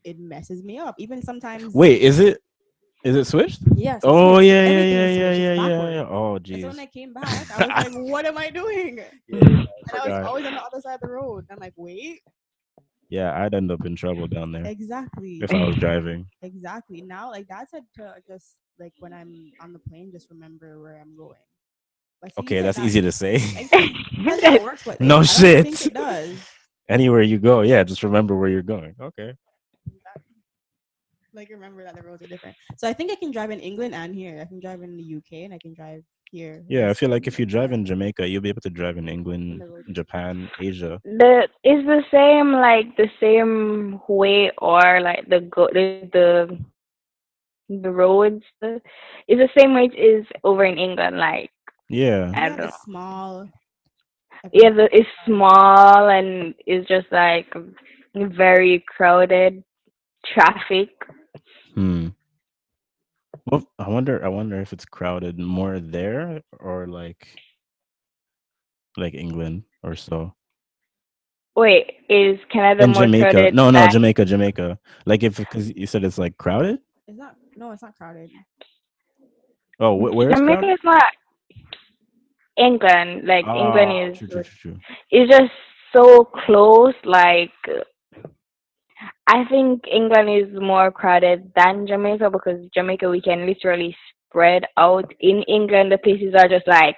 [0.05, 0.95] it messes me up.
[0.99, 1.75] Even sometimes.
[1.75, 2.43] Wait, is it?
[3.05, 3.61] Is it switched?
[3.75, 4.03] Yes.
[4.05, 6.07] Oh yeah, yeah, everything yeah, yeah, yeah, yeah, yeah.
[6.09, 6.79] Oh And so when.
[6.81, 9.67] I came back, I was like, "What am I doing?" Yeah, And
[10.03, 11.47] I was always on the other side of the road.
[11.51, 12.21] I'm like, "Wait,
[13.11, 16.27] Yeah, I'd end up in trouble down there exactly, if I was driving.
[16.43, 20.81] exactly." Now, like that's said to just like when I'm on the plane, just remember
[20.81, 21.39] where I'm going.
[22.23, 23.37] Like, Okay, that's that- easy to say.
[23.37, 23.95] Exactly.
[24.25, 25.01] That's how it works No it.
[25.01, 25.87] I don't think shit.
[25.87, 26.51] it does.
[26.89, 28.95] Anywhere you go, yeah, just remember where you're going.
[29.01, 29.33] Okay.
[31.35, 32.57] Like remember that the roads are different.
[32.79, 34.41] So I think I can drive in England and here.
[34.41, 36.65] I can drive in the UK and I can drive here.
[36.69, 39.09] Yeah, I feel like if you drive in Jamaica, you'll be able to drive in
[39.09, 41.01] England, the roads are- Japan, Asia.
[41.05, 46.59] the it's the same like the same way or like the go the the,
[47.83, 48.43] the roads.
[48.63, 51.19] It's the same way it is over in England.
[51.19, 51.51] Like
[51.89, 52.33] Yeah.
[52.35, 52.73] I Yeah, don't the know.
[52.85, 53.49] small.
[54.53, 57.53] yeah, the, it's small and it's just like
[58.15, 59.63] very crowded
[60.33, 60.91] traffic.
[61.75, 62.09] Hmm.
[63.51, 64.25] Well, I wonder.
[64.25, 67.27] I wonder if it's crowded more there or like,
[68.97, 70.35] like England or so.
[71.57, 73.31] Wait, is Canada In more Jamaica.
[73.33, 73.55] crowded?
[73.55, 74.79] No, no, than- Jamaica, Jamaica.
[75.07, 76.79] Like if because you said it's like crowded.
[77.07, 77.37] It's not.
[77.57, 78.31] No, it's not crowded.
[79.81, 80.75] Oh, wh- where is Jamaica crowded?
[80.75, 81.05] is not
[82.59, 83.27] England.
[83.27, 84.81] Like England Ah, is true, true, true, true.
[85.11, 85.51] it's just
[85.95, 86.95] so close.
[87.05, 87.51] Like
[89.27, 93.95] I think England is more crowded than Jamaica because Jamaica we can literally
[94.29, 95.13] spread out.
[95.21, 96.97] In England, the places are just like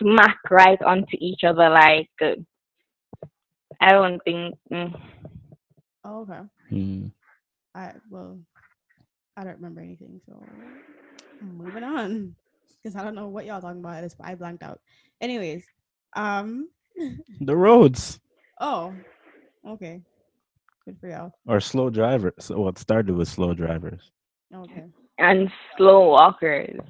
[0.00, 1.68] smack right onto each other.
[1.68, 2.08] Like
[3.80, 4.54] I don't think.
[4.72, 5.00] Mm.
[6.04, 6.40] Oh, okay.
[6.70, 7.06] Hmm.
[7.74, 8.38] I well,
[9.36, 10.20] I don't remember anything.
[10.26, 10.42] So
[11.40, 12.34] moving on,
[12.82, 14.02] because I don't know what y'all talking about.
[14.02, 14.80] This I blanked out.
[15.20, 15.64] Anyways,
[16.16, 16.68] um.
[17.40, 18.18] The roads
[18.60, 18.92] Oh,
[19.66, 20.02] okay.
[20.88, 21.32] Good for y'all.
[21.46, 22.32] or slow drivers.
[22.38, 24.10] So well, it started with slow drivers.
[24.54, 24.86] Okay.
[25.18, 26.80] And slow walkers.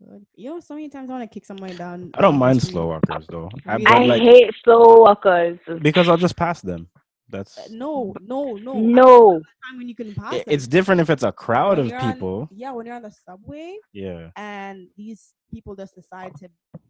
[0.00, 0.24] Good.
[0.36, 2.12] You know, so many times I want to kick somebody down.
[2.14, 3.50] I don't mind slow walkers though.
[3.66, 3.86] I, Really?
[3.86, 5.58] I like, hate slow walkers.
[5.82, 6.88] because I'll just pass them.
[7.28, 8.72] That's Uh, No, no, no.
[8.74, 9.32] No.
[9.68, 12.00] time when you can pass i- it's different if it's a crowd When of you're
[12.00, 12.48] on- people.
[12.54, 14.30] yeah, when you're on the subway Yeah.
[14.36, 16.48] and these people just decide to.
[16.74, 16.80] You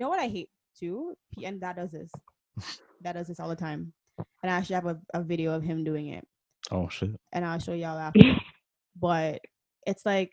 [0.00, 1.14] know what I hate too?
[1.32, 2.10] P- And that does this.
[3.02, 3.92] That does this all the time.
[4.18, 6.26] And I actually have a, a video of him doing it,
[6.70, 7.10] Oh shit.
[7.32, 8.20] and I'll show y'all after.
[9.00, 9.40] but
[9.86, 10.32] it's like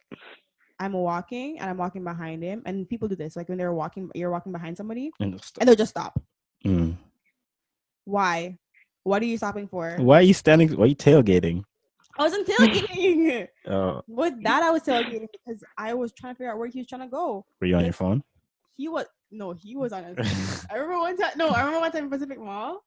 [0.80, 3.36] I'm walking and I'm walking behind him, and people do this.
[3.36, 6.20] Like when they're walking, you're walking behind somebody, And it's- and they'll just stop.
[6.66, 6.96] Mm.
[8.06, 8.58] Why?
[9.04, 9.96] What are you stopping for?
[10.00, 10.70] Why are you standing?
[10.76, 11.64] Why are you tailgating?
[12.18, 13.48] I wasn't tailgating.
[13.68, 16.80] Uh, With that, I was tailgating because I was trying to figure out where he
[16.80, 17.46] was trying to go.
[17.60, 18.22] were you on your phone?
[18.78, 20.68] He was no, he was on his phone.
[20.70, 21.32] I remember one time.
[21.38, 22.84] No, I remember one time in Pacific Mall.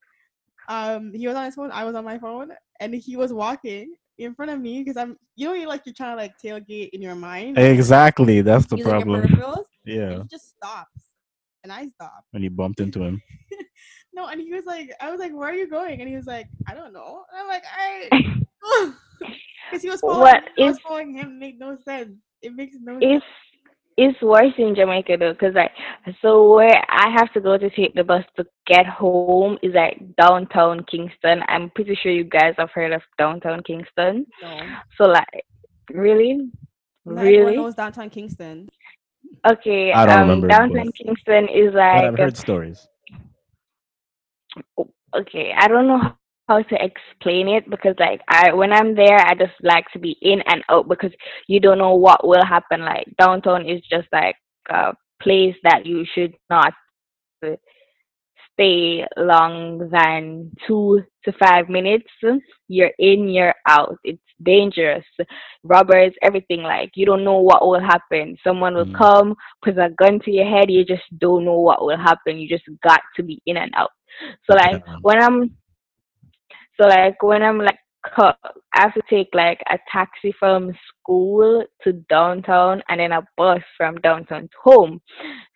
[0.69, 1.71] Um, he was on his phone.
[1.73, 5.17] I was on my phone, and he was walking in front of me because I'm.
[5.37, 7.59] You know, you like you're trying to like tailgate in your mind.
[7.59, 8.41] Exactly.
[8.41, 9.23] That's the Use, like, your problem.
[9.23, 10.19] peripherals, and Yeah.
[10.19, 11.11] he just stops,
[11.65, 12.25] and I stop.
[12.33, 13.21] And he bumped into him.
[14.17, 16.01] No, and he was like, I was like, where are you going?
[16.01, 17.25] And he was like, I don't know.
[17.33, 18.09] And I'm like, I.
[19.71, 21.39] Because he was following, What I was following him.
[21.39, 22.13] Make no sense.
[22.43, 23.25] It makes no sense.
[23.97, 25.71] It's it's worse in Jamaica though, cause like
[26.23, 30.01] so where I have to go to take the bus to get home is like
[30.17, 31.43] downtown Kingston.
[31.49, 34.27] I'm pretty sure you guys have heard of downtown Kingston.
[34.43, 34.59] No.
[34.97, 35.45] So like,
[35.91, 36.51] really,
[37.05, 38.69] Not everyone really, knows downtown Kingston.
[39.47, 39.93] okay.
[39.93, 42.87] I don't um, remember, downtown but- Kingston is But I've heard stories.
[45.17, 45.53] okay.
[45.57, 46.15] I don't know
[46.49, 50.17] how- to explain it because like I when I'm there, I just like to be
[50.23, 51.13] in and out because
[51.49, 52.81] you don't know what will happen.
[52.81, 54.37] Like downtown is just like
[54.71, 56.73] a place that you should not
[58.53, 62.07] stay long than two to five minutes.
[62.69, 63.97] You're in, you're out.
[64.05, 65.05] It's dangerous.
[65.65, 66.63] Robbers, everything.
[66.63, 68.37] Like you don't know what will happen.
[68.45, 68.95] Someone will Mm.
[68.97, 70.71] come, put a gun to your head.
[70.71, 72.39] You just don't know what will happen.
[72.39, 73.91] You just got to be in and out.
[74.49, 75.57] So like when I'm,
[76.81, 77.79] so like when I'm like,
[78.17, 78.35] I
[78.75, 83.97] have to take like a taxi from school to downtown and then a bus from
[83.97, 85.01] downtown to home.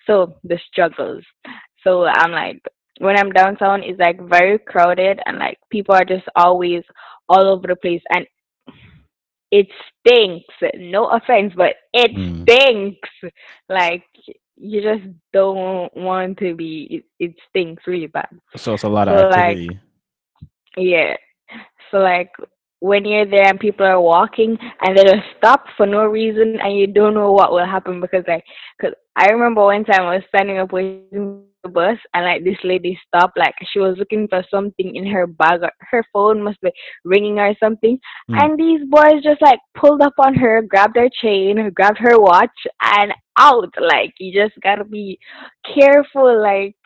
[0.06, 1.24] So the struggles.
[1.84, 2.60] So I'm like,
[3.00, 6.82] when I'm downtown it's like very crowded and like people are just always
[7.28, 8.26] all over the place and
[9.50, 9.66] it
[10.06, 10.54] stinks.
[10.76, 12.42] No offense, but it Mm.
[12.42, 13.08] stinks.
[13.68, 14.04] Like
[14.56, 17.04] you just don't want to be.
[17.18, 18.28] It, it stinks really bad.
[18.56, 19.80] So it's a lot of So, like, activity.
[20.78, 21.16] Yeah.
[21.90, 22.30] So like
[22.80, 26.78] when you're there and people are walking and they just stop for no reason and
[26.78, 28.44] you don't know what will happen because like
[28.80, 32.44] cause I remember one time I was standing up waiting for the bus and like
[32.44, 36.40] this lady stopped like she was looking for something in her bag or her phone
[36.40, 36.70] must be
[37.04, 38.34] ringing or something Hmm.
[38.38, 42.50] and these boys just like pulled up on her grabbed her chain grabbed her watch
[42.80, 45.18] and out like you just gotta be
[45.74, 46.76] careful like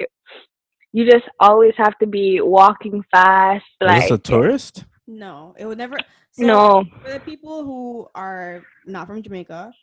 [0.92, 4.84] you just always have to be walking fast Is like this a tourist?
[5.06, 6.04] No, it would never.
[6.30, 9.74] So no for the people who are not from Jamaica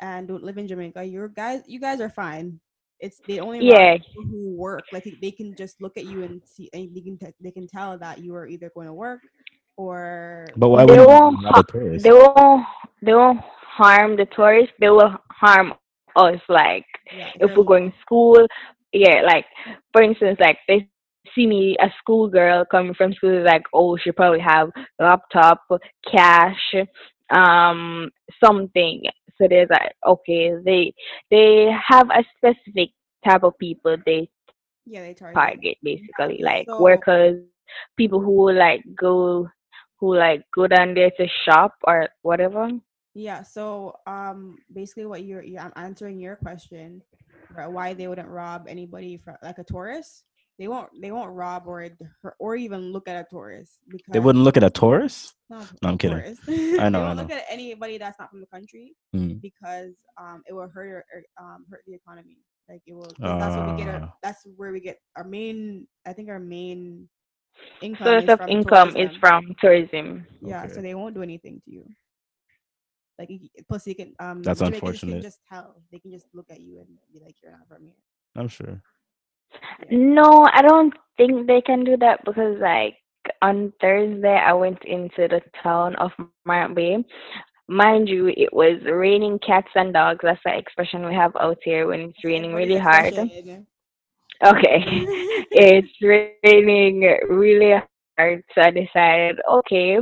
[0.00, 2.60] and don't live in Jamaica, your guys, you guys are fine.
[3.00, 3.96] It's the only Yeah.
[3.96, 4.86] people who work.
[4.92, 7.66] Like they can just look at you and see, and they can t- they can
[7.66, 9.22] tell that you are either going to work
[9.76, 12.10] or But why They won't you rob a tourist?
[12.10, 12.64] they won't
[13.02, 13.40] they won't
[13.76, 15.72] harm the tourists they will harm
[16.16, 18.36] us like yeah, if we're going to school
[18.92, 19.46] yeah like
[19.92, 20.88] for instance like they
[21.34, 25.62] see me a schoolgirl coming from school like oh she probably have laptop
[26.10, 26.74] cash
[27.30, 28.10] um
[28.42, 29.02] something.
[29.38, 30.92] So there's like okay they
[31.30, 32.90] they have a specific
[33.26, 34.28] type of people they
[34.86, 35.34] yeah they target.
[35.34, 37.42] target basically like So- workers
[37.96, 39.48] people who like go
[39.98, 42.68] who like go down there to shop or whatever
[43.14, 43.42] Yeah.
[43.42, 47.02] So um, basically, what you're, you're I'm answering your question,
[47.54, 50.24] right, why they wouldn't rob anybody from like a tourist.
[50.58, 50.90] They won't.
[51.00, 51.88] They won't rob or
[52.38, 55.34] or even look at a tourist because They wouldn't look at a tourist?
[55.50, 56.18] No, I'm a kidding.
[56.18, 56.42] tourist.
[56.78, 57.22] I know, I won't know.
[57.22, 59.40] look at anybody that's not from the country Mm.
[59.40, 62.38] because um, it will hurt or, or, um, hurt the economy.
[62.68, 63.16] Like it will.
[63.24, 63.88] 'cause that's what we get.
[63.88, 64.12] Our, Ah.
[64.22, 65.86] that's where we get our main.
[66.06, 67.08] I think our main
[67.80, 71.60] income source is of from income is from tourism Yeah, so they won't do anything
[71.64, 71.84] to you.
[73.18, 73.30] Like
[73.68, 75.12] plus you can um That's Jamaicans unfortunate.
[75.12, 77.84] Can just tell they can just look at you and be like you're not from
[77.84, 77.94] here.
[78.36, 78.82] I'm sure.
[79.90, 82.94] no i don't think they can do that because like
[83.42, 86.78] on thursday i went into the town of Morant Bay
[87.68, 91.86] mind you it was raining cats and dogs that's the expression we have out here
[91.86, 93.14] when it's raining really hard
[94.44, 94.84] okay
[95.52, 97.74] it's raining really
[98.18, 99.98] hard so i decided okay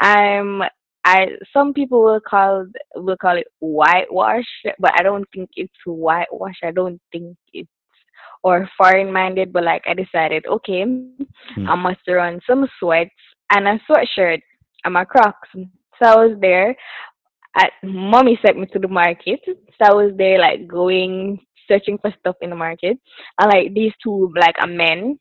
[0.00, 0.62] i'm
[1.04, 4.46] i some people will call will call it whitewash
[4.78, 6.56] but i don't think it's whitewash.
[6.64, 7.68] I don't think it's
[8.44, 11.68] or foreign minded but like i decided okay hmm.
[11.68, 13.10] i must run some sweats
[13.50, 14.40] and a sweatshirt
[14.84, 15.48] and my crocs.
[15.54, 16.76] So i was there.
[17.56, 19.40] At mommy sent me to the market.
[19.46, 22.98] So i was there like going searching for stuff in the market.
[23.38, 25.18] And like these two like a men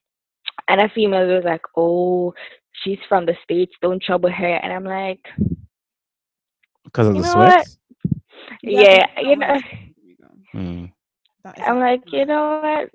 [0.67, 2.33] and a female was like oh
[2.83, 3.73] she's from the states.
[3.81, 4.55] Don't trouble her.
[4.55, 5.21] And i'm like
[6.87, 7.65] Because of You the know what?
[7.65, 7.77] sweats?
[8.63, 10.59] yeah you know have- there you go.
[10.59, 10.91] Mm.
[11.65, 12.89] I'm like you know what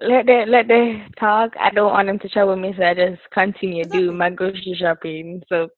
[0.00, 3.20] let the let the talk i don't want them to trouble me so i just
[3.32, 5.68] continue do my grocery shopping so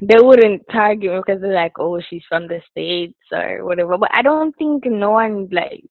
[0.00, 4.10] they wouldn't target me because they're like oh she's from the states or whatever but
[4.14, 5.82] i don't think no one like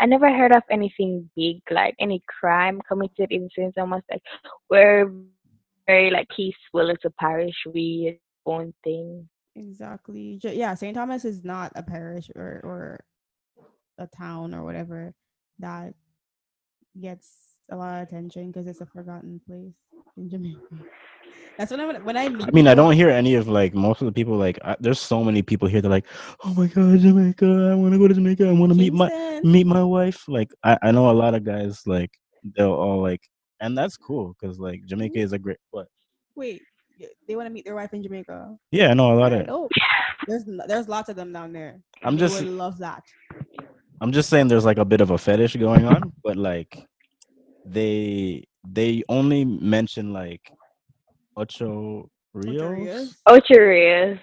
[0.00, 3.74] I never heard of anything big, like any crime committed in St.
[3.74, 4.04] Thomas.
[4.08, 4.22] Like
[4.70, 5.10] we're
[5.88, 6.88] very like peaceful.
[6.90, 7.56] It's a parish.
[7.74, 9.28] We own thing.
[9.54, 10.38] Exactly.
[10.42, 10.94] Yeah, St.
[10.94, 13.04] Thomas is not a parish or or
[13.98, 15.14] a town or whatever
[15.58, 15.94] that
[17.00, 19.74] gets a lot of attention because it's a forgotten place
[20.16, 20.60] in Jamaica.
[21.58, 24.00] That's when I when I meet I mean, I don't hear any of like most
[24.00, 24.36] of the people.
[24.36, 25.80] Like, I, there's so many people here.
[25.80, 26.06] They're like,
[26.44, 27.70] "Oh my god, Jamaica!
[27.72, 28.48] I want to go to Jamaica.
[28.48, 31.42] I want to meet my meet my wife." Like, I, I know a lot of
[31.42, 31.82] guys.
[31.84, 32.12] Like,
[32.56, 33.22] they'll all like,
[33.58, 35.24] and that's cool because like Jamaica mm-hmm.
[35.24, 35.58] is a great.
[35.72, 35.88] What?
[36.36, 36.77] Wait, y-
[37.26, 38.56] they want to meet their wife in Jamaica.
[38.70, 39.46] Yeah, I know a lot of.
[39.46, 39.70] dope.
[40.26, 41.80] There's there's lots of them down there.
[42.02, 43.02] I'm They just would love that.
[44.00, 46.86] I'm just saying there's like a bit of a fetish going on, but like
[47.64, 50.52] they they only mention like
[51.36, 53.16] ocho rios.
[53.26, 54.18] Ocho Rios.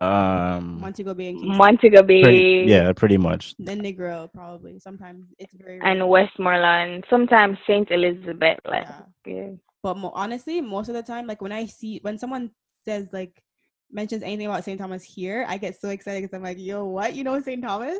[0.00, 1.32] Um, Montego Bay.
[1.34, 3.54] Montego Bay, pretty, yeah, pretty much.
[3.58, 4.78] then Negril probably.
[4.78, 6.06] Sometimes it's very and rare.
[6.06, 7.04] Westmoreland.
[7.10, 8.58] Sometimes Saint Elizabeth.
[8.64, 9.02] Like, Yeah.
[9.26, 9.50] yeah.
[9.82, 12.50] But mo- honestly, most of the time, like when I see when someone
[12.84, 13.42] says like
[13.90, 14.78] mentions anything about St.
[14.78, 17.14] Thomas here, I get so excited because I'm like, yo, what?
[17.14, 17.62] You know St.
[17.62, 17.98] Thomas?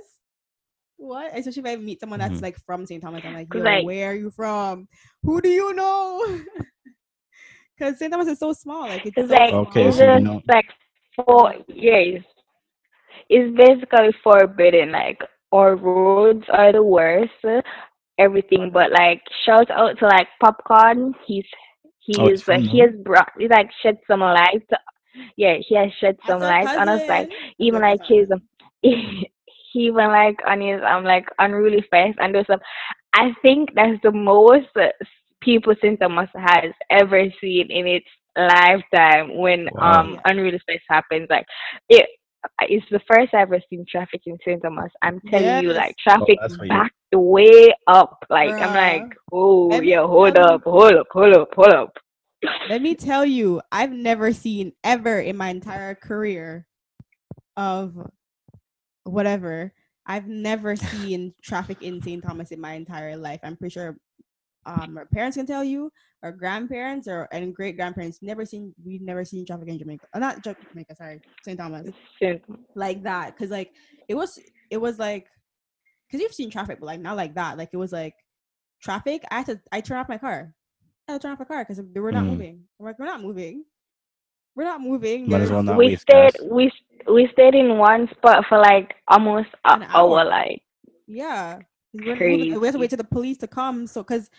[0.98, 1.32] What?
[1.34, 2.42] Especially if I meet someone that's Mhm.
[2.42, 3.02] like from St.
[3.02, 4.88] Thomas, I'm like, 'Cause, yo, like- where are you from?
[5.22, 6.20] Who do you know?
[7.78, 8.12] Because St.
[8.12, 8.82] Thomas is so small.
[8.82, 10.66] Like it's It's so like Okay, it's so you just know- like
[11.16, 12.26] for yeah, it's,
[13.30, 14.92] it's basically forbidden.
[14.92, 15.18] Like
[15.50, 17.32] our roads are the worst.
[18.18, 18.70] everything.
[18.70, 21.14] But like, shout out to like Popcaan.
[21.26, 21.46] He's
[22.16, 24.62] Oh, it's he's uh, he has brought he like shed some light.
[25.36, 27.02] Yeah, he has shed some our light on us.
[27.08, 27.28] Like
[27.58, 28.28] even like our his
[28.82, 29.30] he
[29.74, 32.60] even like on his um like Unruly Fest and those stuff.
[33.14, 34.88] I think that's the most uh,
[35.40, 35.98] people St.
[36.00, 39.80] Thomas has ever seen in its lifetime when Wow.
[39.82, 41.26] um Unruly Fest happens.
[41.30, 41.46] Like
[41.88, 42.08] it
[42.62, 44.62] it's the first I've ever seen traffic in St.
[44.62, 44.90] Thomas.
[45.02, 46.66] I'm telling you, like traffic oh, that's why
[47.12, 48.24] you- way up.
[48.30, 48.74] Like I'm uh-huh.
[49.02, 51.92] like, oh Let me yeah, hold tell you- up, hold up, hold up, hold up.
[52.68, 56.66] Let me tell you, I've never seen ever in my entire career
[57.56, 57.94] of
[59.04, 59.72] whatever.
[60.06, 62.22] I've never seen traffic in St.
[62.22, 63.40] Thomas in my entire life.
[63.42, 63.96] I'm pretty sure
[64.66, 65.90] um, our parents can tell you,
[66.22, 68.74] our grandparents or and great grandparents never seen.
[68.84, 70.06] We've never seen traffic in Jamaica.
[70.14, 71.58] Uh, not Jamaica, sorry, St.
[71.58, 71.88] Thomas
[72.22, 72.42] St.
[72.74, 73.36] like that.
[73.38, 73.72] Cause like
[74.08, 74.38] it was,
[74.70, 75.26] it was like,
[76.10, 77.56] cause you've seen traffic, but like not like that.
[77.56, 78.14] Like it was like
[78.82, 79.22] traffic.
[79.30, 80.52] I had to, I turned off my car.
[81.08, 82.30] I had to turn off my car because they were not Mm.
[82.30, 82.60] moving.
[82.78, 83.64] I'm like, we're not moving.
[84.56, 85.28] We're not moving.
[85.30, 86.42] Might as well not we waste stayed gas.
[86.50, 86.70] we
[87.10, 90.20] we stayed in one spot for like almost an An hour.
[90.20, 90.24] hour.
[90.28, 90.60] Like
[91.06, 91.60] yeah.
[91.92, 92.20] We, weren't
[92.60, 93.84] we had to wait till the police to come.
[93.86, 94.30] So, because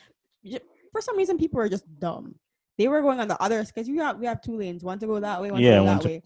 [0.91, 2.35] for some reason, people are just dumb.
[2.77, 5.07] They were going on the others because we have we have two lanes, one to
[5.07, 6.23] go that way, one Yeah, to go one that to- way.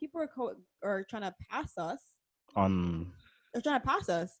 [0.00, 2.00] People are co- are trying to pass us.
[2.56, 3.10] on
[3.52, 4.38] They're trying to pass us.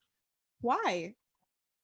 [0.60, 1.14] Why?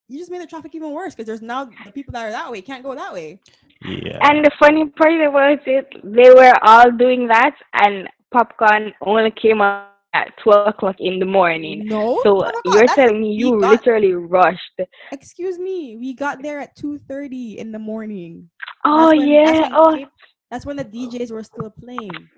[0.09, 2.51] You just made the traffic even worse because there's now the people that are that
[2.53, 3.41] way can't go that way.
[3.85, 4.19] yeah.
[4.31, 9.61] and the funny part about it, they were all doing that, and Popcaan only came
[9.61, 11.85] out at twelve o'clock in the morning.
[11.87, 12.21] No.
[12.23, 14.81] So you're that's- telling me you got- literally rushed?
[15.13, 15.97] Excuse me.
[15.99, 18.49] We got there at two thirty in the morning.
[18.87, 19.61] Oh when- yeah.
[19.61, 20.09] when Oh came-
[20.51, 22.29] that's when the DJs were still playing.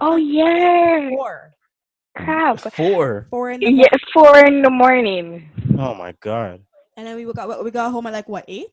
[0.00, 1.08] oh yeah.
[1.10, 1.52] Four.
[2.16, 2.60] Crap.
[2.72, 3.26] Four.
[3.30, 3.98] Four in the Yeah, morning.
[4.14, 5.50] four in the morning.
[5.78, 6.62] Oh my god.
[6.96, 8.70] And then we got we got home at like what eight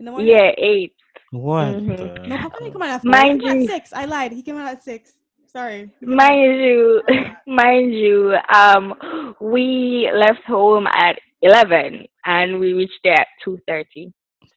[0.00, 0.26] in the morning.
[0.28, 0.94] Yeah, eight.
[1.30, 1.66] What?
[1.78, 1.96] Mhm.
[1.96, 2.72] the No, Papa didn't hell?
[2.72, 3.10] come out at four.
[3.12, 3.92] Mind he came out you- at six.
[3.92, 4.32] I lied.
[4.32, 5.12] He came out at six.
[5.52, 5.90] Sorry.
[6.00, 7.02] He came out- Mind you,
[7.46, 8.94] mind you, um,
[9.40, 14.12] we left home at eleven and we reached there at two thirty.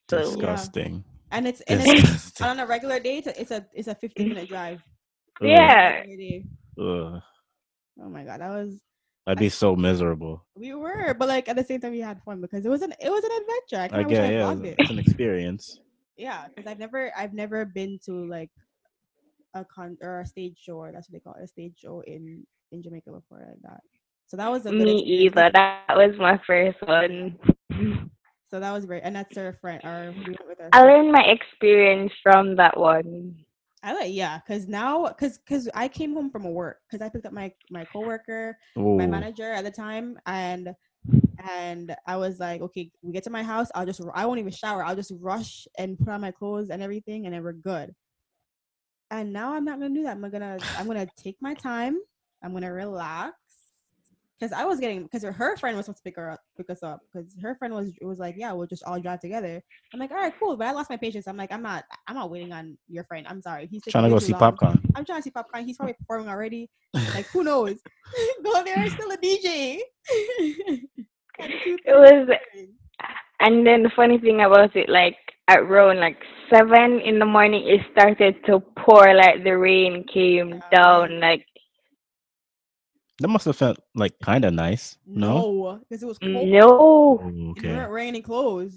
[0.09, 1.03] So Disgusting.
[1.31, 2.45] And it's and it's Disgusting.
[2.47, 3.17] on a regular day.
[3.17, 4.81] It's a it's a, it's a fifteen minute drive.
[5.41, 6.03] Yeah,
[6.79, 7.21] ugh.
[8.01, 8.79] Oh my god, that was
[9.25, 10.45] I'd be so miserable.
[10.55, 12.93] we were, but like at the same time we had fun because it was an
[12.99, 13.81] it was an adventure.
[13.81, 14.75] I I kind wish get I yeah, vlogged it.
[14.79, 15.79] it's an experience.
[16.15, 18.51] Yeah, because I've never I've never been to like
[19.53, 22.01] a con or a stage show or that's what they call it, a stage show
[22.05, 23.81] in in Jamaica before like that.
[24.27, 25.49] So that was a me either.
[25.53, 27.37] That was my first one.
[28.49, 29.81] So that was great, and that's our friend.
[29.83, 30.13] Our
[30.47, 30.85] with our I friend.
[30.85, 33.35] learned my experience from that one.
[33.83, 37.09] I like yeah, cause now cause cause I came home from a work because I
[37.09, 38.57] picked up my my coworker,
[38.95, 39.07] my Ooh.
[39.07, 40.73] manager at the time, and
[41.37, 44.51] and I was like, okay, we get to my house, I'll just I won't even
[44.51, 47.93] shower, I'll just rush and put on my clothes and everything, and then we're good.
[49.13, 50.17] And now I'm not gonna do that.
[50.17, 51.99] I'm gonna I'm gonna take my time.
[52.43, 53.35] I'm gonna relax.
[54.39, 56.81] Cause I was getting because her friend was supposed to pick her up, pick us
[56.81, 57.01] up.
[57.13, 59.61] Because her friend was was like, yeah, we'll just all drive together.
[59.93, 60.57] I'm like, all right, cool.
[60.57, 61.27] But I lost my patience.
[61.27, 63.25] I'm like, I'm not, I'm not waiting on your friend.
[63.29, 63.67] I'm sorry.
[63.67, 64.41] He's Trying to go see long.
[64.41, 64.81] Popcaan.
[64.95, 65.65] I'm trying to see Popcaan.
[65.65, 66.69] He's probably performing already.
[67.13, 67.75] Like, who knows?
[68.43, 69.79] Go there, still a DJ.
[71.39, 72.73] It was- in the morning.
[73.39, 76.17] And then the funny thing about it, like at around like
[76.49, 79.13] seven in the morning, it started to pour.
[79.13, 81.19] Like the rain came Yeah, down.
[81.19, 81.45] Like
[83.19, 84.97] That must have felt like kind of nice.
[85.05, 85.27] No.
[85.37, 86.47] no, because it was cold.
[86.47, 86.67] no.
[86.71, 87.67] Oh, And We okay.
[87.69, 88.75] weren't wearing any clothes.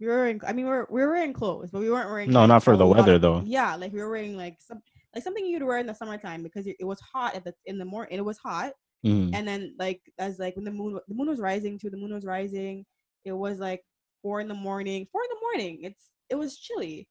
[0.00, 0.40] We were wearing.
[0.46, 2.30] I mean, we were we were wearing clothes, but we weren't wearing.
[2.30, 3.42] No, like, not for the weather, though.
[3.46, 4.80] Yeah, like we were wearing like some
[5.14, 7.78] like something you'd wear in the summertime because it, it was hot at the in
[7.78, 8.18] the morning.
[8.18, 8.72] It was hot,
[9.06, 9.34] Mm.
[9.34, 11.90] and then like as like when the moon the moon was rising too.
[11.90, 12.84] The moon was rising.
[13.24, 13.82] It was like
[14.22, 15.06] four in the morning.
[15.12, 15.80] Four in the morning.
[15.82, 17.08] It's it was chilly,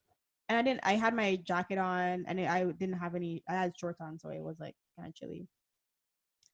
[0.49, 0.79] and I didn't.
[0.83, 3.43] I had my jacket on, and I didn't have any.
[3.49, 5.47] I had shorts on, so it was like kind of chilly,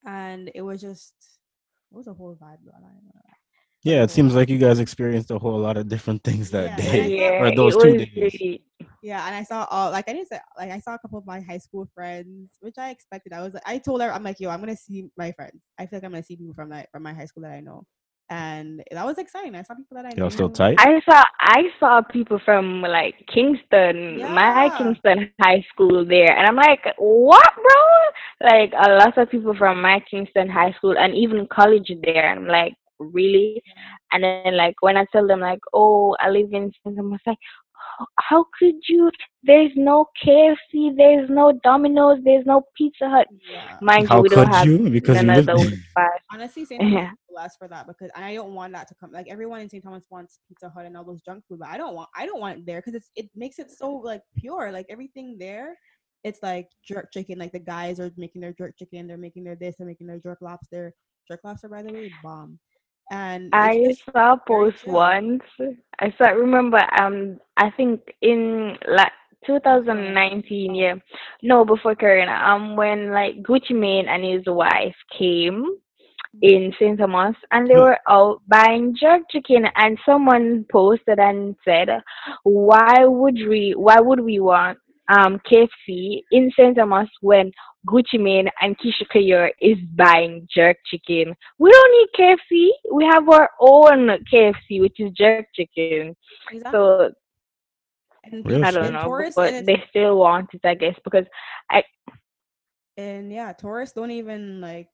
[0.06, 1.14] and it was just
[1.92, 2.64] it was a whole vibe.
[2.64, 2.92] going on.
[3.84, 6.76] Yeah, it seems like you guys experienced a whole lot of different things that Yeah,
[6.78, 7.00] day.
[7.04, 8.34] and I Yeah, or those it two was days.
[8.42, 8.64] really-
[9.04, 11.26] Yeah, and I saw all like I didn't say like I saw a couple of
[11.26, 13.32] my high school friends, which I expected.
[13.32, 15.62] I was like, I told her I'm like, yo, I'm gonna see my friends.
[15.80, 17.62] I feel like I'm gonna see people from that from my high school that I
[17.62, 17.86] know,
[18.30, 19.56] and that was exciting.
[19.56, 20.24] I saw people that I know.
[20.24, 20.76] Y'all still tight?
[20.80, 26.56] I saw I saw people from like Kingston, my Kingston high school there, and I'm
[26.56, 28.50] like, what, bro?
[28.50, 32.30] Like a lot of people from my Kingston high school and even college there.
[32.30, 33.62] And I'm like, really?
[34.12, 36.96] And then like when I tell them like, oh, I live in St.
[36.98, 37.38] Thomas, like,
[38.20, 39.12] how could you?
[39.44, 43.28] There's no KFC, there's no Domino's, there's no Pizza Hut.
[43.52, 43.78] Yeah.
[43.82, 44.90] Mind How you, we don't have you?
[44.90, 46.22] Because you none of those fast.
[46.32, 46.82] Honestly, St.
[46.82, 47.12] Thomas Yeah.
[47.12, 49.12] is blessed for that because I don't want that to come.
[49.12, 49.84] Like everyone in St.
[49.84, 52.10] Thomas wants Pizza Hut and all those junk food, but I don't want.
[52.16, 54.72] I don't want it there because it's it makes it so like pure.
[54.72, 55.76] Like everything there,
[56.24, 57.40] it's like jerk chicken.
[57.40, 59.08] Like the guys are making their jerk chicken.
[59.08, 59.76] They're making their this.
[59.78, 60.94] They're making their jerk lobster.
[61.28, 62.60] Jerk lobster, by the way, bomb.
[63.12, 65.44] And I saw a post once.
[66.00, 69.12] I saw remember um I think in like
[69.46, 70.96] 2019, yeah.
[71.42, 75.66] No, before Corona, um when like Gucci Mane and his wife came
[76.42, 76.98] in St.
[77.00, 81.90] Thomas and they were out buying jerk chicken and someone posted and said,
[82.44, 84.78] Why would we why would we want
[85.10, 86.76] um KFC in St.
[86.76, 87.52] Thomas when
[87.88, 91.34] Gucci Mane and Keyshia Ka'oir is buying jerk chicken?
[91.60, 92.70] We don't need KFC.
[92.94, 96.16] We have our own KFC, which is jerk chicken.
[96.52, 96.72] exactly.
[96.72, 97.12] So
[98.24, 101.26] and Real I don't know, tourists, but they still want it, I guess, because
[101.72, 101.84] I
[102.98, 104.90] and yeah, tourists don't even like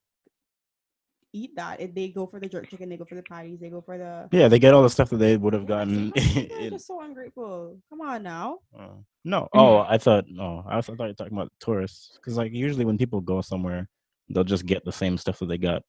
[1.33, 1.81] eat that.
[1.81, 3.97] If they go for the jerk chicken, they go for the patties, they go for
[3.97, 4.29] the.
[4.31, 6.13] Yeah, they get all the stuff that they would have Yeah, gotten.
[6.13, 6.15] St.
[6.15, 7.79] Thomas people are just so ungrateful.
[7.89, 8.59] Come on now.
[8.77, 8.87] uh,
[9.25, 12.37] no, oh, I thought no, I, was, I thought you were talking about tourists because
[12.37, 13.89] like usually when people go somewhere,
[14.29, 15.81] they'll just get the same stuff that they got.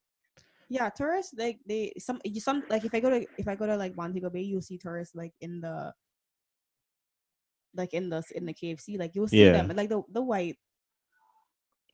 [0.68, 3.66] Yeah, tourists like they some you some like if I go to if I go
[3.66, 5.92] to like Montego Bay, you'll see tourists like in the
[7.74, 9.52] like in the in the KFC, like you'll see Yeah.
[9.52, 10.56] them like the the white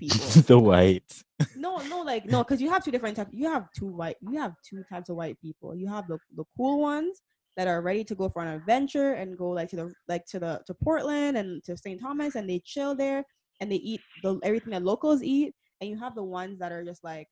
[0.01, 0.19] people.
[0.51, 1.23] the white.
[1.57, 3.31] no, no, like no, because you have two different types.
[3.33, 4.17] You have two white.
[4.21, 5.75] You have two types of white people.
[5.77, 7.23] You have the the cool ones
[7.57, 10.39] that are ready to go for an adventure and go like to the like to
[10.39, 12.01] the to Portland and to St.
[12.01, 13.25] Thomas and they chill there
[13.61, 15.55] and they eat the everything that locals eat.
[15.81, 17.27] And you have the ones that are just like,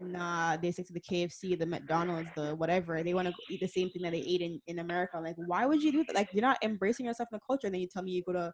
[0.00, 3.02] nah, they stick to the KFC, the McDonald's, the whatever.
[3.02, 5.20] They want to eat the same thing that they ate in in America.
[5.20, 6.16] Like, why would you do that?
[6.16, 7.66] Like, you're not embracing yourself in the culture.
[7.66, 8.52] And then you tell me you go to.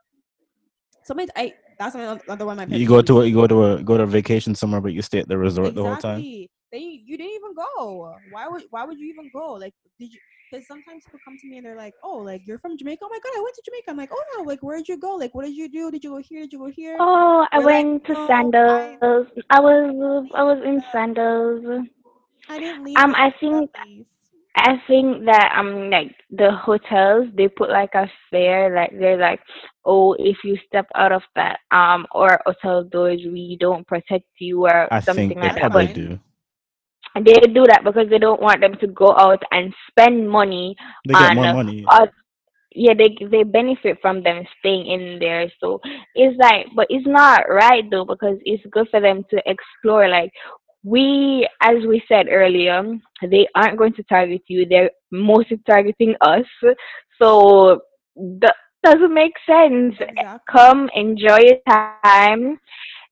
[1.07, 2.77] Sometimes I that's another another one of my.
[2.77, 5.03] You go to a, you go to a go to a vacation somewhere, but you
[5.03, 6.21] stay at the resort the whole time.
[6.21, 6.51] Exactly.
[6.73, 8.17] Then you, you didn't even go.
[8.29, 9.53] Why would why would you even go?
[9.55, 12.59] Like did you because sometimes people come to me and they're like, Oh, like you're
[12.59, 13.01] from Jamaica?
[13.05, 13.91] Oh my god, I went to Jamaica.
[13.91, 15.15] I'm like, Oh no, like where'd you go?
[15.17, 15.91] Like what did you do?
[15.91, 16.41] Did you go here?
[16.43, 17.05] Did you go here?
[17.05, 19.27] oh I They're like, went to "No, sandals.
[19.51, 21.87] I was I was in sandals.
[22.49, 23.05] I didn't leave.
[23.05, 24.07] Um I think place."
[24.57, 29.41] I think that um like the hotels they put like a fare like they're like
[29.85, 34.65] oh if you step out of that um or hotel doors we don't protect you
[34.67, 36.19] or I something think they like that probably but do.
[37.25, 40.75] they do that because they don't want them to go out and spend money
[41.07, 41.91] They get on more uh, money.
[41.91, 42.09] us
[42.73, 45.81] yeah they they benefit from them staying in there so
[46.15, 50.31] it's like but it's not right though because it's good for them to explore like
[50.87, 52.81] we as we said earlier
[53.23, 54.67] they aren't going to target you.
[54.69, 56.47] They're mostly targeting us.
[57.21, 57.81] So
[58.17, 59.97] that doesn't make sense.
[59.99, 60.39] Exactly.
[60.49, 62.61] come enjoy your time.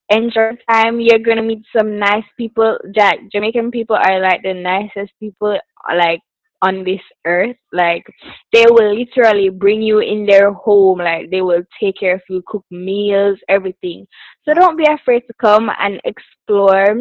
[0.08, 1.00] Enjoy your time.
[1.00, 2.78] You're gonna meet some nice people.
[2.94, 5.58] That jamaican people are like the nicest people
[5.96, 6.20] like
[6.62, 8.04] on this earth like
[8.52, 12.42] they will literally bring you in their home like they will take care of you
[12.46, 14.06] cook meals everything
[14.44, 16.96] so don't be afraid to come and explore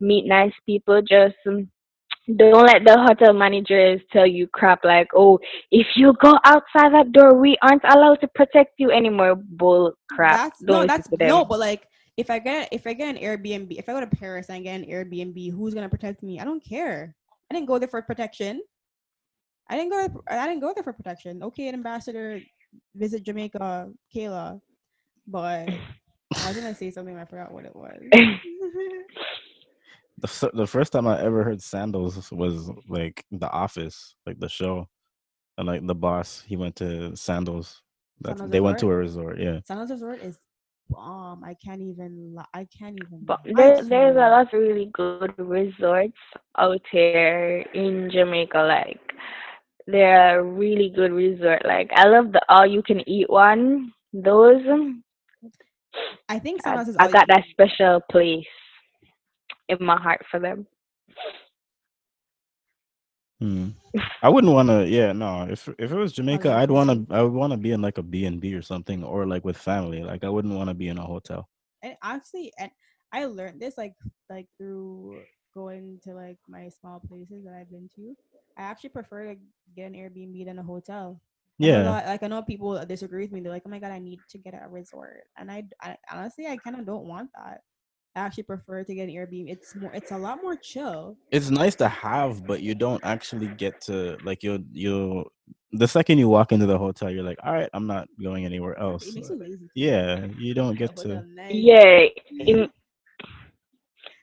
[0.00, 1.68] meet nice people just um,
[2.36, 5.38] don't let the hotel managers tell you crap like oh
[5.72, 10.36] if you go outside that door we aren't allowed to protect you anymore bull crap
[10.36, 11.86] That's don't no, that's no, but like
[12.20, 14.60] if I get if I get an Airbnb, if I go to Paris and I
[14.60, 16.38] get an Airbnb, who's gonna protect me?
[16.38, 17.16] I don't care.
[17.50, 18.60] I didn't go there for protection.
[19.70, 20.22] I didn't go.
[20.28, 21.42] I didn't go there for protection.
[21.44, 22.40] Okay, an ambassador
[22.94, 24.60] visit Jamaica, Kayla,
[25.26, 25.74] but
[26.42, 27.16] I was gonna say something.
[27.16, 28.00] I forgot what it was.
[30.18, 34.88] The, the first time I ever heard sandals was like The Office, like the show,
[35.58, 37.82] and like the boss he went to sandals.
[38.20, 39.40] That's, Sandals they went to a resort.
[39.40, 40.38] Yeah, Sandals Resort is
[40.90, 41.44] bomb.
[41.44, 42.34] I can't even.
[42.36, 43.20] li- I can't even.
[43.22, 46.18] But there, there's a lot of really good resorts
[46.58, 48.58] out here in Jamaica.
[48.58, 49.00] Like
[49.92, 51.64] there are a really good resort.
[51.64, 53.92] Like I love the all you can eat one.
[54.12, 54.62] Those
[56.28, 56.96] I think I, Sandals is.
[56.98, 58.46] I got that special place
[59.68, 60.66] in my heart for them.
[63.40, 63.68] Hmm.
[64.22, 64.86] I wouldn't want to.
[64.88, 65.46] Yeah, no.
[65.50, 67.14] If if it was Jamaica, you I'd want to.
[67.14, 69.44] I would want to be in like a B and B or something, or like
[69.44, 70.02] with family.
[70.02, 71.48] Like I wouldn't want to be in a hotel.
[71.82, 72.70] and actually and
[73.12, 73.94] i learned this like
[74.30, 75.20] like through
[75.54, 78.14] going to like my small places that i've been to
[78.60, 79.36] i actually prefer to
[79.76, 81.20] get an airbnb than a hotel
[81.62, 83.92] I know Yeah, like i know people disagree with me they're like oh my god
[83.92, 87.30] i need to get a resort and i, I honestly i kind of don't want
[87.36, 87.60] that
[88.16, 89.50] I actually prefer to get an Airbnb.
[89.50, 91.16] It's more it's a lot more chill.
[91.30, 95.24] It's nice to have, but you don't actually get to like you you
[95.72, 98.76] the second you walk into the hotel, you're like, all right, I'm not going anywhere
[98.78, 99.06] else.
[99.06, 99.70] It makes you lazy.
[99.74, 101.24] Yeah, you don't get to.
[101.48, 102.06] yeah,
[102.40, 102.70] it,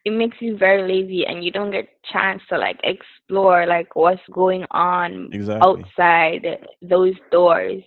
[0.06, 2.80] it makes you very lazy, and you don't get chance to like
[3.28, 5.84] explore like what's going on Exactly.
[5.84, 6.46] outside
[6.82, 7.84] those doors.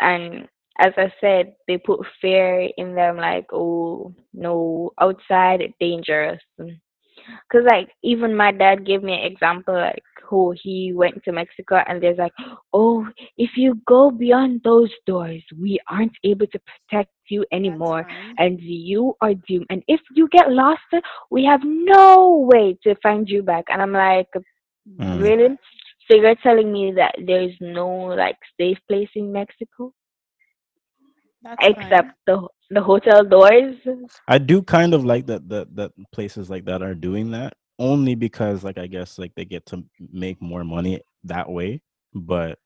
[0.00, 6.40] And as I said, they put fear in them, like, oh no, outside dangerous.
[7.52, 11.76] Cause like even my dad gave me an example, like who he went to Mexico,
[11.86, 12.32] and there's like,
[12.72, 13.06] oh,
[13.36, 18.38] if you go beyond those doors, we aren't able to protect you anymore fine.
[18.38, 19.66] and you are doomed.
[19.70, 20.80] And if you get lost,
[21.30, 23.64] we have no way to find you back.
[23.68, 24.28] And I'm like,
[24.88, 25.14] Mm.
[25.14, 25.48] really?
[25.48, 25.58] fine.
[26.10, 29.92] So you're telling me that there's no like safe place in Mexico
[31.42, 31.72] That's fine.
[31.72, 33.76] except the the hotel doors?
[34.28, 38.14] I do kind of like that that that places like that are doing that only
[38.14, 41.82] because like I guess like they get to make more money that way.
[42.14, 42.58] but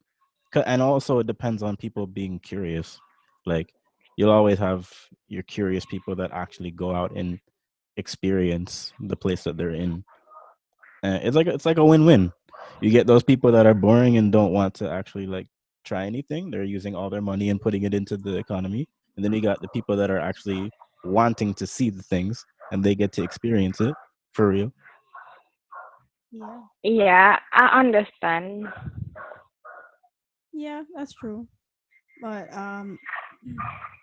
[0.66, 2.98] and also it depends on people being curious.
[3.46, 3.72] Like
[4.16, 4.88] you'll always have
[5.28, 7.40] your curious people that actually go out and
[7.96, 10.04] experience the place that they're in.
[11.02, 12.32] It's like it's like a win-win.
[12.80, 15.46] You get those people that are boring and don't want to actually like
[15.84, 16.50] try anything.
[16.50, 18.88] They're using all their money and putting it into the economy.
[19.16, 20.70] And then you got the people that are actually
[21.04, 23.94] wanting to see the things and they get to experience it
[24.32, 24.72] for real.
[26.32, 26.60] Yeah.
[26.82, 28.66] Yeah, I understand.
[30.52, 31.46] Yeah, that's true.
[32.20, 32.98] But um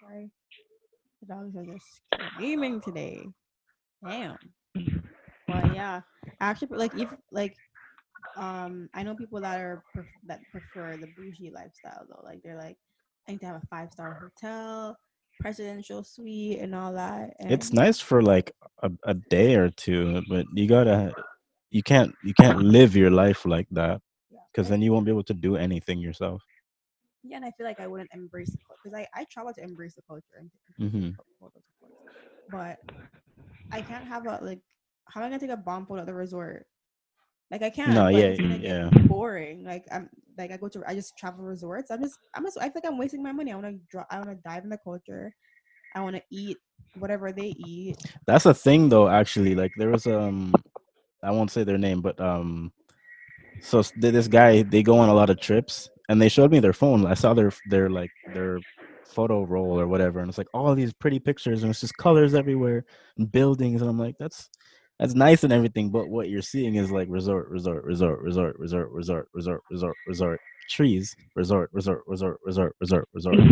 [0.02, 0.30] sorry.
[1.22, 1.86] The dogs are just
[2.36, 3.26] screaming today.
[4.06, 4.38] Damn.
[5.48, 6.02] But yeah.
[6.40, 7.56] Actually like if like
[8.38, 9.84] um I know people that are
[10.28, 12.24] that prefer the bougie lifestyle though.
[12.24, 12.78] Like they're like
[13.28, 14.98] I need to have a five star hotel,
[15.40, 17.36] presidential suite and all that.
[17.40, 18.52] And It's nice for like
[18.82, 21.14] a, a day or two, but you gotta
[21.72, 25.12] you can't you can't live your life like that yeah, because then you won't be
[25.12, 26.44] able to do anything yourself.
[27.24, 29.96] yeah, and I feel like I wouldn't embrace culture because I, I travel to embrace
[29.96, 30.50] the culture and
[30.80, 31.18] Mhm.
[31.18, 31.94] take photos, of course.
[32.50, 32.80] But
[33.72, 34.62] I can't have a like.
[35.10, 36.66] How am I gonna take a bomb photo at the resort?
[37.52, 37.94] Like I can't.
[37.94, 38.90] No, yeah, it's gonna get yeah.
[39.08, 39.66] boring.
[39.66, 41.92] Like I'm like I go to I just travel resorts.
[41.92, 43.52] I'm just I'm just I feel like I'm wasting my money.
[43.52, 44.06] I want to draw.
[44.10, 45.36] I want to dive in the culture.
[45.94, 46.58] I want to eat
[46.96, 47.98] whatever they eat.
[48.26, 49.56] That's a thing though, actually.
[49.56, 50.54] Like there was um
[51.22, 52.72] I won't say their name, but um
[53.60, 56.74] so this guy they go on a lot of trips and they showed me their
[56.74, 57.06] phone.
[57.06, 58.60] I saw their their like their
[59.06, 62.34] photo roll or whatever and it's like all these pretty pictures and it's just colors
[62.34, 62.86] everywhere
[63.18, 64.50] and buildings and I'm like that's
[65.02, 68.90] that's nice and everything, but what you're seeing is like resort, resort, resort, resort, resort,
[68.94, 73.46] resort, resort, resort, resort, trees, resort, resort, resort, resort, resort, resort,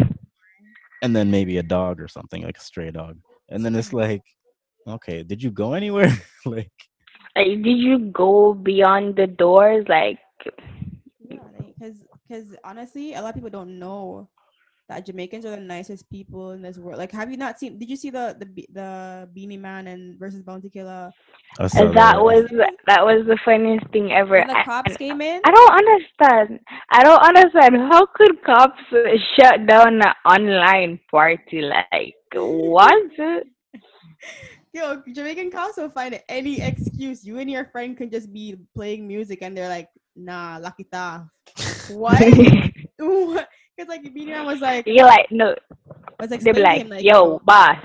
[1.03, 3.17] and then maybe a dog or something like a stray dog,
[3.49, 4.23] and then it's like,
[4.87, 6.11] okay, did you go anywhere?
[6.45, 6.71] like,
[7.35, 9.85] Like, did you go beyond the doors?
[9.89, 10.19] Like,
[11.19, 14.29] Yeah, because because honestly, a lot of people don't know
[14.89, 16.97] that Jamaicans are the nicest people in this world.
[16.97, 17.77] Like, have you not seen?
[17.77, 21.11] Did you see the the the Beenie Man and versus Bounty Killer?
[21.59, 22.49] I and that was
[22.87, 24.39] that was the funniest thing ever.
[24.39, 25.41] When the I- cops and came in.
[25.45, 26.59] I don't understand.
[26.89, 27.77] I don't understand.
[27.91, 31.61] How could cops uh, shut down an online party?
[31.61, 33.11] Like, what?
[34.73, 37.25] Yo, Jamaican cops will find any excuse.
[37.25, 41.29] You and your friend can just be playing music, and they're like, "Nah, lakita."
[41.89, 42.21] What?
[43.79, 45.55] Because like Man was like, You're like, no.
[46.19, 47.77] was like, They be like, explaining, yo, boss,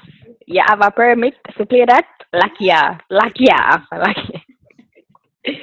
[0.47, 2.07] you have a permit to play that?
[2.33, 4.17] Like, yeah, like, yeah, like.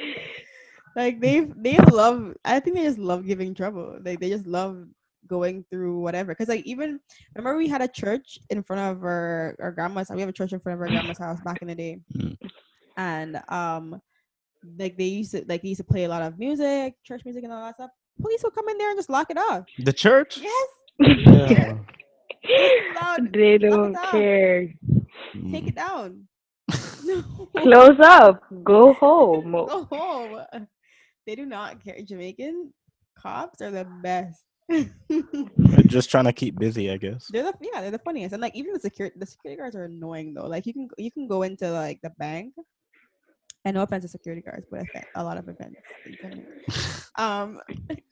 [0.96, 4.84] like they they love i think they just love giving trouble like they just love
[5.26, 7.00] going through whatever because like even
[7.34, 10.14] remember we had a church in front of our our grandma's House.
[10.14, 12.36] we have a church in front of our grandma's house back in the day Mm.
[12.98, 14.00] and um
[14.78, 17.42] like they used to like they used to play a lot of music church music
[17.42, 17.90] and all that stuff
[18.20, 20.38] police will come in there and just lock it off the church.
[20.38, 21.78] yes Yeah.
[23.32, 24.72] they don't care.
[25.50, 26.26] take it down
[27.04, 27.22] no
[27.58, 28.42] Close up.
[28.62, 29.52] Go home.
[29.52, 30.66] go home
[31.26, 32.72] they do not care jamaican
[33.18, 37.26] cops are the best They're just trying to keep busy, I guess.
[37.30, 38.32] They're the yeah, they're the funniest.
[38.32, 40.46] And like even the security the security guards are annoying though.
[40.46, 42.54] Like you can you can go into like the bank.
[43.64, 45.80] And no offense to security guards, but a lot of events.
[47.16, 47.60] Um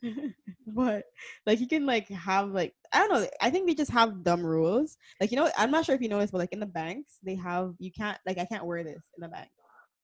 [0.67, 1.03] but
[1.47, 4.45] like you can like have like I don't know, I think they just have dumb
[4.45, 4.97] rules.
[5.19, 7.35] Like you know, I'm not sure if you noticed, but like in the banks, they
[7.35, 9.49] have you can't like I can't wear this in the bank.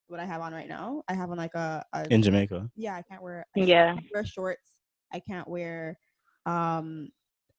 [0.08, 1.04] What I have on right now.
[1.08, 2.70] I have on like a, a In Jamaica.
[2.76, 3.96] yeah, I can't wear I Yeah.
[4.14, 4.72] wear shorts.
[5.14, 5.98] I can't wear
[6.46, 7.10] um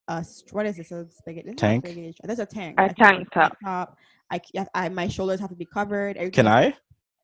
[0.09, 0.91] a what is this?
[0.91, 1.51] A spaghetti?
[1.51, 1.86] it's not Tank?
[1.86, 2.14] spaghetti.
[2.24, 2.76] There's a tank.
[2.78, 3.57] A I tank top.
[3.64, 3.97] top.
[4.30, 6.18] I, c- I my shoulders have to be covered.
[6.32, 6.74] Can I?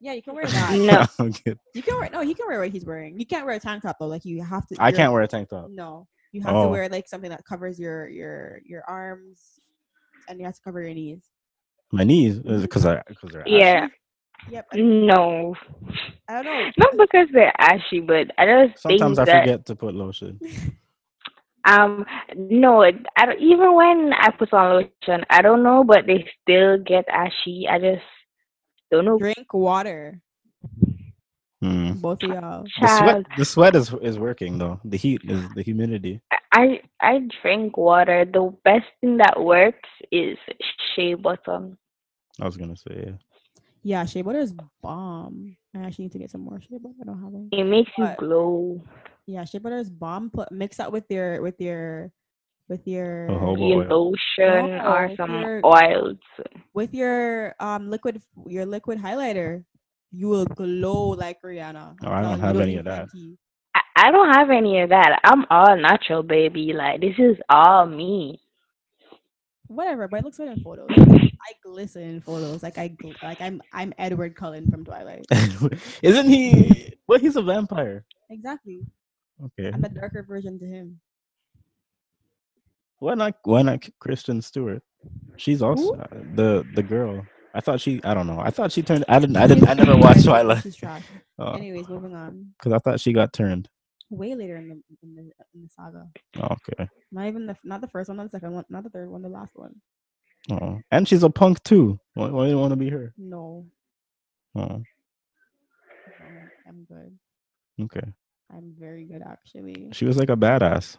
[0.05, 0.45] Has- Yeah, you can wear
[0.89, 1.09] that.
[1.19, 1.27] No.
[1.27, 1.55] Okay.
[1.75, 2.21] You can wear no.
[2.21, 3.19] He can wear what he's wearing.
[3.19, 4.07] You can't wear a tank top though.
[4.07, 4.77] Like you have to.
[4.79, 5.69] I can't wear a tank top.
[5.71, 6.65] No, you have Oh.
[6.65, 9.61] to wear like something that covers your your your arms,
[10.29, 11.25] and you have to cover your knees.
[11.93, 13.85] My knees because I because they're Yeah.
[13.85, 13.93] ashy?
[14.51, 14.67] Yep.
[14.73, 15.55] I, No.
[16.29, 16.71] I don't know.
[16.79, 20.39] Not because they're ashy, but I just Sometimes I that forget to put lotion.
[21.67, 22.05] um
[22.37, 22.93] no, I
[23.27, 27.67] don't, even when I put on lotion, I don't know, but they still get ashy.
[27.71, 28.03] I just
[28.91, 29.19] don't know.
[29.19, 30.21] Drink water,
[31.63, 31.93] Hmm.
[31.93, 32.65] both of y'all.
[32.81, 34.81] The sweat the sweat is is working though.
[34.85, 36.21] The heat is the humidity.
[36.53, 38.25] I I drink water.
[38.25, 40.37] The best thing that works is
[40.95, 41.77] shea butter.
[42.41, 43.17] I was gonna say yeah.
[43.83, 45.57] Yeah, shea butter is bomb.
[45.75, 46.95] I actually need to get some more shea butter.
[47.01, 47.49] I don't have any.
[47.53, 48.83] It makes you glow.
[49.27, 50.31] Yeah, shea butter is bomb.
[50.31, 52.13] Put mix that with your with your
[52.69, 54.13] with your Jojoba Your oil.
[54.13, 56.19] lotion or some your- oils.
[56.73, 59.65] with your um liquid your liquid highlighter.
[60.13, 61.97] You will glow like Rihanna.
[62.05, 63.09] Oh, I'm don't have any of that.
[63.75, 65.21] I, I don't have any of that.
[65.25, 66.73] I'm all natural, baby.
[66.73, 68.41] Like this is all me.
[69.67, 70.89] Whatever, but it looks good in photos.
[70.97, 72.63] I glisten in photos.
[72.63, 75.27] Like I gl- like I'm I'm Edward Cullen from Twilight.
[76.03, 76.95] Isn't he?
[77.09, 78.05] Well, he's a vampire.
[78.31, 78.83] Exactly.
[79.43, 79.71] Okay.
[79.75, 81.01] I'm a darker version to him.
[83.05, 83.35] Why not?
[83.43, 84.83] Why not Kristen Stewart?
[85.37, 87.23] She's also uh, the the girl.
[87.55, 88.01] I thought she.
[88.03, 88.41] I don't know.
[88.41, 89.05] I thought she turned.
[89.11, 89.37] I didn't.
[89.37, 89.69] I didn't.
[89.69, 90.63] I never watched Twilight.
[90.63, 91.03] She's trash.
[91.37, 92.55] Because Anyways, moving on.
[92.59, 93.69] Because I thought she got turned.
[94.09, 95.23] Way later in the in the
[95.55, 96.07] in the saga.
[96.41, 96.89] Oh, okay.
[97.13, 99.21] Not even the not the first one, not the second one, not the third one,
[99.21, 99.75] the last one.
[100.51, 101.99] Oh, and she's a punk too.
[102.15, 103.13] Why, why do you want to be her?
[103.19, 103.67] No,
[104.57, 104.83] Oh, no,
[106.67, 107.19] I'm good.
[107.83, 108.07] okay.
[108.51, 109.89] I'm very good actually.
[109.93, 110.97] She was like a badass.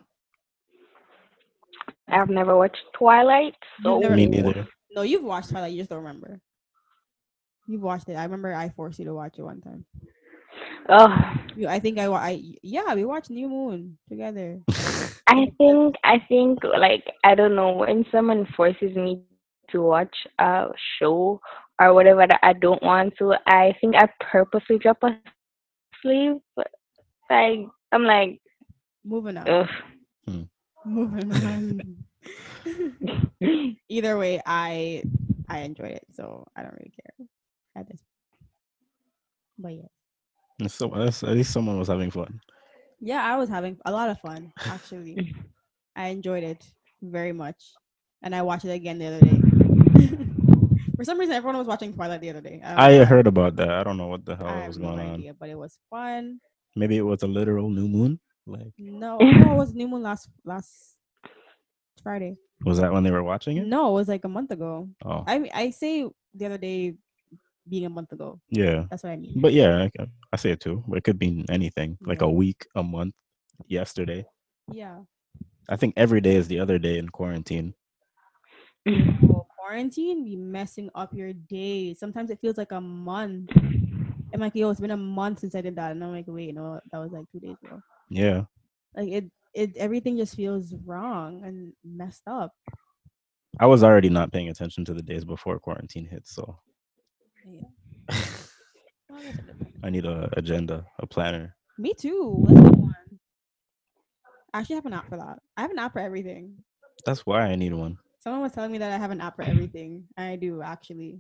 [2.10, 4.68] I've never watched Twilight, so never- Me neither.
[4.96, 6.40] No, you've watched Twilight, you just don't remember.
[7.68, 8.14] You've watched it.
[8.16, 9.86] I remember I forced you to watch it one time.
[10.88, 11.10] Oh,
[11.56, 14.60] You, I think I, wa- I yeah, we watched New Moon together.
[15.28, 19.24] I think I think like I don't know when someone forces me
[19.72, 20.68] to watch a
[21.00, 21.40] show
[21.82, 23.34] or whatever that I don't want to.
[23.48, 26.38] I think I purposely drop asleep.
[26.56, 26.68] But
[27.30, 27.60] like
[27.92, 28.40] I'm like,
[29.04, 29.50] Moving on.
[29.50, 29.68] ugh.
[30.28, 30.42] Hmm.
[30.86, 31.98] Moving on.
[33.90, 35.04] Either way, I
[35.50, 37.28] I enjoyed it, so I don't really care
[37.76, 38.02] at this.
[39.58, 42.40] But yeah, So that's, at least someone was having fun.
[43.00, 45.34] yeah, I was having a lot of fun actually.
[45.96, 46.64] I enjoyed it
[47.02, 47.64] very much,
[48.22, 49.42] and I watched it again the other day.
[50.98, 52.62] For some reason, everyone was watching Twilight the other day.
[52.64, 53.70] I, I heard about that.
[53.70, 55.14] I don't know what the hell I have was no going on.
[55.16, 56.40] idea, but it was fun.
[56.76, 58.20] Maybe it was a literal new moon.
[58.48, 60.98] Like, No, no, it was New Moon last last
[62.04, 62.38] Friday.
[62.64, 63.66] was that when they were watching it?
[63.68, 64.90] No, it was like a month ago.
[65.04, 66.94] Oh, I I say the other day
[67.68, 68.40] being a month ago.
[68.50, 68.86] yeah.
[68.92, 69.42] That's what I mean.
[69.42, 70.84] But yeah, I, I say it too.
[70.88, 71.98] But it could be anything.
[72.06, 73.16] Like a week, a month,
[73.66, 74.24] yesterday.
[74.72, 75.00] Yeah.
[75.68, 77.74] I think every day is the other day in quarantine.
[78.86, 81.96] Well, quarantine be messing up your day.
[81.96, 83.50] Sometimes it feels like a month.
[83.56, 86.54] I'm like, yo, it's been a month since I did that, and I'm like, wait,
[86.54, 87.82] no, that was like two days ago.
[88.10, 88.44] Yeah.
[88.96, 92.52] Like it, it, everything just feels wrong and messed up.
[93.60, 96.58] I was already not paying attention to the days before quarantine hit, so
[97.46, 97.62] Yeah.
[98.10, 99.78] I guess it depends.
[99.84, 101.56] I need a agenda, a planner.
[101.78, 102.46] Me too.
[102.48, 102.96] One.
[104.54, 105.40] I actually have an app for that.
[105.58, 106.58] I have an app for everything.
[107.06, 107.98] That's why I need one.
[108.20, 110.06] Someone was telling me that I have an app for everything.
[110.18, 111.20] I do actually.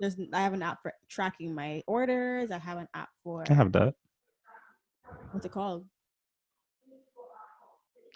[0.00, 2.50] There's I have an app for tracking my orders.
[2.50, 3.94] I have an app for I have that.
[5.30, 5.86] what's it called?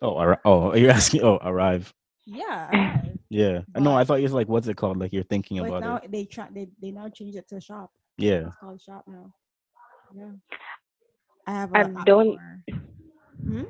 [0.02, 1.22] Oh, arri- oh, you're asking?
[1.22, 1.92] Oh, arrive.
[2.26, 2.70] Yeah.
[2.72, 3.18] Arrive.
[3.30, 3.60] Yeah.
[3.76, 4.98] No, I thought you was like, what's it called?
[4.98, 6.12] Like you're thinking But about now it.
[6.12, 7.90] they try they, they now changed it to shop.
[8.16, 8.48] Yeah.
[8.48, 9.32] It's called shop now.
[10.14, 10.30] Yeah.
[11.46, 12.38] I have I a app don't-
[13.44, 13.62] Hmm?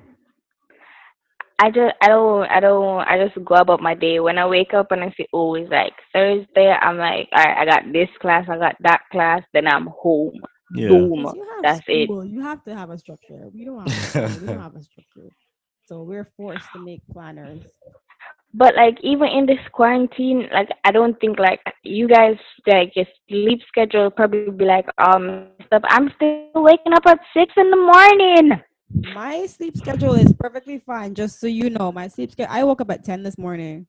[1.61, 4.21] I just I don't I don't I just go about my day.
[4.21, 7.59] When I wake up and I see oh it's like Thursday, I'm like, all right,
[7.59, 10.35] I got this class, I got that class, then I'm home.
[10.75, 10.89] Yeah.
[10.89, 11.23] Boom.
[11.23, 12.09] Because you have That's it.
[12.11, 13.49] You have to have a structure.
[13.53, 14.41] We don't have a structure.
[14.41, 15.29] we don't have a structure.
[15.89, 17.63] So we're forced to make planners.
[18.53, 22.37] But like even in this quarantine, like I don't think like you guys
[22.67, 25.83] like your sleep schedule probably be like um stuff.
[25.89, 28.61] I'm still waking up at six in the morning.
[29.15, 31.15] My sleep schedule is perfectly fine.
[31.15, 32.53] Just so you know, my sleep schedule.
[32.53, 33.87] I woke up at ten this morning.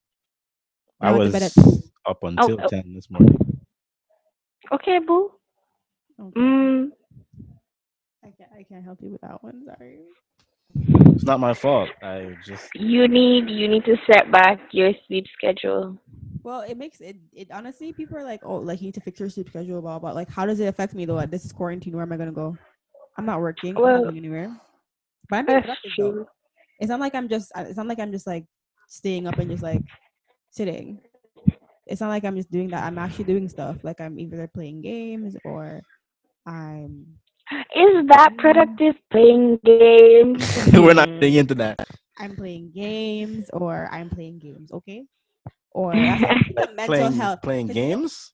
[1.01, 2.67] I went to was bed at- up until oh.
[2.67, 3.37] 10 this morning.
[4.71, 5.31] Okay, boo.
[6.19, 6.39] Okay.
[6.39, 6.89] Mm,
[8.23, 8.49] I can't.
[8.57, 9.63] I can't help you with that one.
[9.65, 9.99] Sorry.
[10.87, 11.89] It's not my fault.
[12.01, 15.97] I just You need you need to set back your sleep schedule.
[16.43, 17.17] Well, it makes it.
[17.33, 19.99] It honestly, people are like, "Oh, like you need to fix your sleep schedule." Blah
[19.99, 20.11] blah.
[20.13, 21.19] Like, how does it affect me though?
[21.25, 21.93] This is quarantine.
[21.93, 22.57] Where am I gonna go?
[23.17, 23.75] I'm not working.
[23.75, 24.55] I'm not going anywhere.
[25.29, 26.25] But I'm being That's productive though.
[26.79, 27.51] It's not like I'm just.
[27.55, 28.45] It's not like I'm just like
[28.87, 29.81] staying up and just like
[30.51, 31.01] sitting.
[31.85, 32.85] It's not like I'm just doing that.
[32.85, 33.83] I'm actually doing stuff.
[33.83, 35.81] Like I'm either playing games or
[36.47, 37.05] I'm.
[37.75, 40.67] Is that productive playing games?
[40.73, 41.79] we're not getting into that.
[42.17, 44.71] I'm playing games or I'm playing games.
[44.71, 45.05] Okay.
[45.71, 47.41] Or that's mental Playing health.
[47.41, 48.33] playing 'cause- games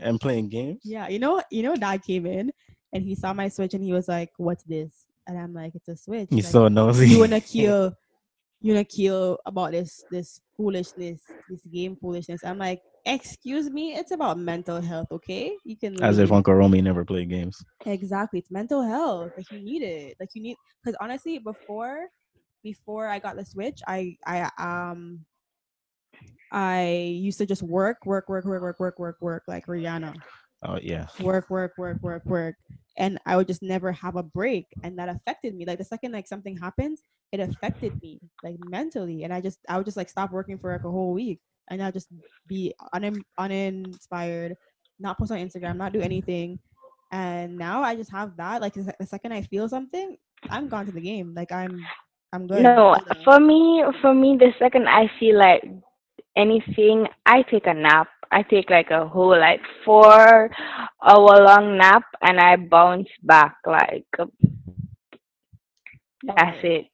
[0.00, 0.80] and playing games.
[0.84, 2.52] Yeah, you know, you know, dad came in
[2.92, 5.88] and he saw my switch and he was like, "What's this?" And I'm like, "It's
[5.88, 7.08] a switch." He's like, so nosy.
[7.08, 7.94] you wanna kill,
[8.60, 12.44] you wanna kill about this this foolishness, this game foolishness.
[12.44, 15.56] I'm like, "Excuse me, it's about mental health, okay?
[15.64, 16.30] You can As if.
[16.32, 17.64] Uncle Romy never played games.
[17.86, 19.32] exactly it's mental health.
[19.36, 20.16] Like you need it.
[20.20, 22.08] Like you need because honestly, before
[22.62, 25.24] before I got the switch, I I um.
[26.52, 30.22] I used to just work, work, work, work, work, work, work, work, like Rihanna
[30.62, 31.06] Oh yeah.
[31.18, 32.56] work, work, work, work, work.
[32.98, 34.66] And I would just never have a break.
[34.82, 35.64] And that affected me.
[35.64, 39.24] Like the second like something happens, it affected me like mentally.
[39.24, 41.40] And I just I would just like stop working for like a whole week.
[41.70, 42.08] And I'll just
[42.46, 44.56] be unin- uninspired,
[44.98, 46.58] not post on Instagram, not do anything.
[47.12, 48.60] And now I just have that.
[48.60, 50.16] Like the, second I feel something,
[50.50, 51.34] I'm gone to the game.
[51.34, 51.78] Like I'm
[52.32, 52.62] I'm good.
[52.62, 55.62] No, for me, for me, the second I feel like
[56.36, 58.08] anything, I take a nap.
[58.30, 60.50] I take like a whole like four
[61.02, 63.56] hour long nap, and I bounce back.
[63.66, 64.06] Like
[66.24, 66.86] that's it.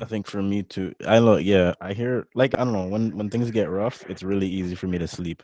[0.00, 0.94] I think for me too.
[1.06, 1.36] I know.
[1.38, 2.28] Yeah, I hear.
[2.34, 2.86] Like I don't know.
[2.88, 5.42] When when things get rough, it's really easy for me to sleep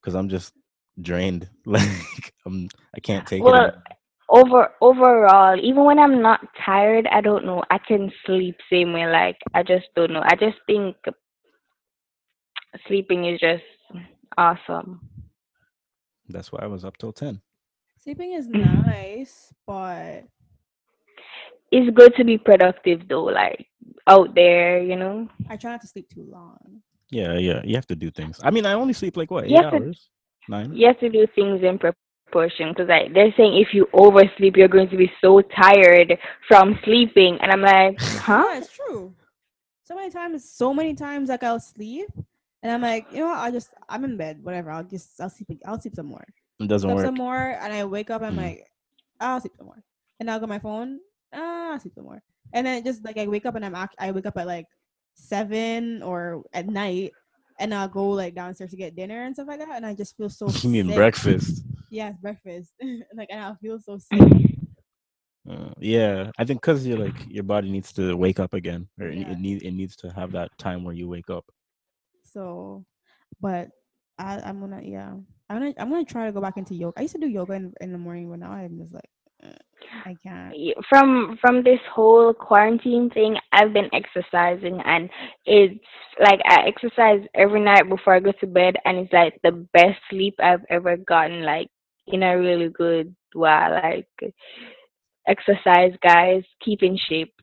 [0.00, 0.54] because I'm just
[1.00, 1.48] drained.
[1.66, 2.70] Like I'm.
[2.94, 3.74] I can't take Well, it.
[4.28, 7.62] over overall, even when I'm not tired, I don't know.
[7.70, 9.06] I can sleep same way.
[9.06, 10.22] Like I just don't know.
[10.24, 10.96] I just think
[12.86, 13.64] sleeping is just
[14.38, 15.00] awesome.
[16.28, 17.42] That's why I was up till ten.
[17.98, 20.24] Sleeping is nice, but
[21.72, 23.66] It's good to be productive though, like
[24.06, 25.28] out there, you know.
[25.48, 26.82] I try not to sleep too long.
[27.10, 27.60] Yeah, yeah.
[27.64, 28.38] You have to do things.
[28.42, 30.08] I mean, I only sleep like what eight You have to- hours,
[30.48, 30.74] nine.
[30.74, 34.68] You have to do things in proportion because like they're saying if you oversleep, you're
[34.68, 36.16] going to be so tired
[36.48, 38.44] from sleeping, and I'm like, huh?
[38.50, 39.14] Yeah, it's true.
[39.84, 42.08] So many times, so many times, like I'll sleep,
[42.62, 44.70] and I'm like, you know, what, I'll just, I'm in bed, whatever.
[44.70, 46.24] I'll just, I'll sleep, I'll sleep some more,
[46.60, 47.04] It doesn't sleep work.
[47.06, 48.46] some more, and I wake up, and I'm Mm.
[48.48, 48.70] like,
[49.20, 49.82] I'll sleep some more,
[50.20, 51.00] and I'll go on my phone,
[51.32, 52.22] ah, I'll sleep some more,
[52.52, 54.66] and then just like I wake up and I'm, act- I wake up at like
[55.14, 57.12] seven or at night,
[57.60, 60.16] and I'll go like downstairs to get dinner and stuff like that, and I just
[60.16, 60.48] feel so.
[60.62, 60.96] you mean sick.
[60.96, 61.64] breakfast?
[61.90, 62.72] Yeah, breakfast,
[63.14, 64.20] like, and I'll feel so sick.
[65.48, 69.08] Uh, yeah, I think because you're like your body needs to wake up again, or
[69.08, 69.32] it- Yeah.
[69.32, 71.44] it need it needs to have that time where you wake up.
[72.22, 72.84] So,
[73.40, 73.68] but
[74.18, 75.10] I, I'm gonna yeah,
[75.50, 76.98] I'm gonna I'm gonna try to go back into yoga.
[76.98, 79.10] I used to do yoga in, in the morning, but now I'm just like
[80.04, 80.54] I can't.
[80.88, 85.10] From from this whole quarantine thing, I've been exercising, and
[85.44, 85.84] it's
[86.20, 89.98] like I exercise every night before I go to bed, and it's like the best
[90.10, 91.44] sleep I've ever gotten.
[91.44, 91.68] Like
[92.06, 93.72] in a really good while.
[93.72, 94.08] Like
[95.26, 97.34] exercise, guys, keep in shape.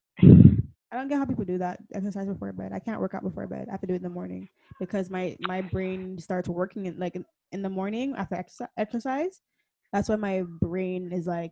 [0.92, 1.80] I don't get how people do that.
[1.94, 2.72] Exercise before bed.
[2.74, 3.68] I can't work out before bed.
[3.68, 6.98] I have to do it in the morning because my my brain starts working in
[6.98, 7.16] like
[7.52, 8.70] in, the morning after exercise.
[8.78, 9.42] Exercise.
[9.94, 11.52] That's when my brain is like,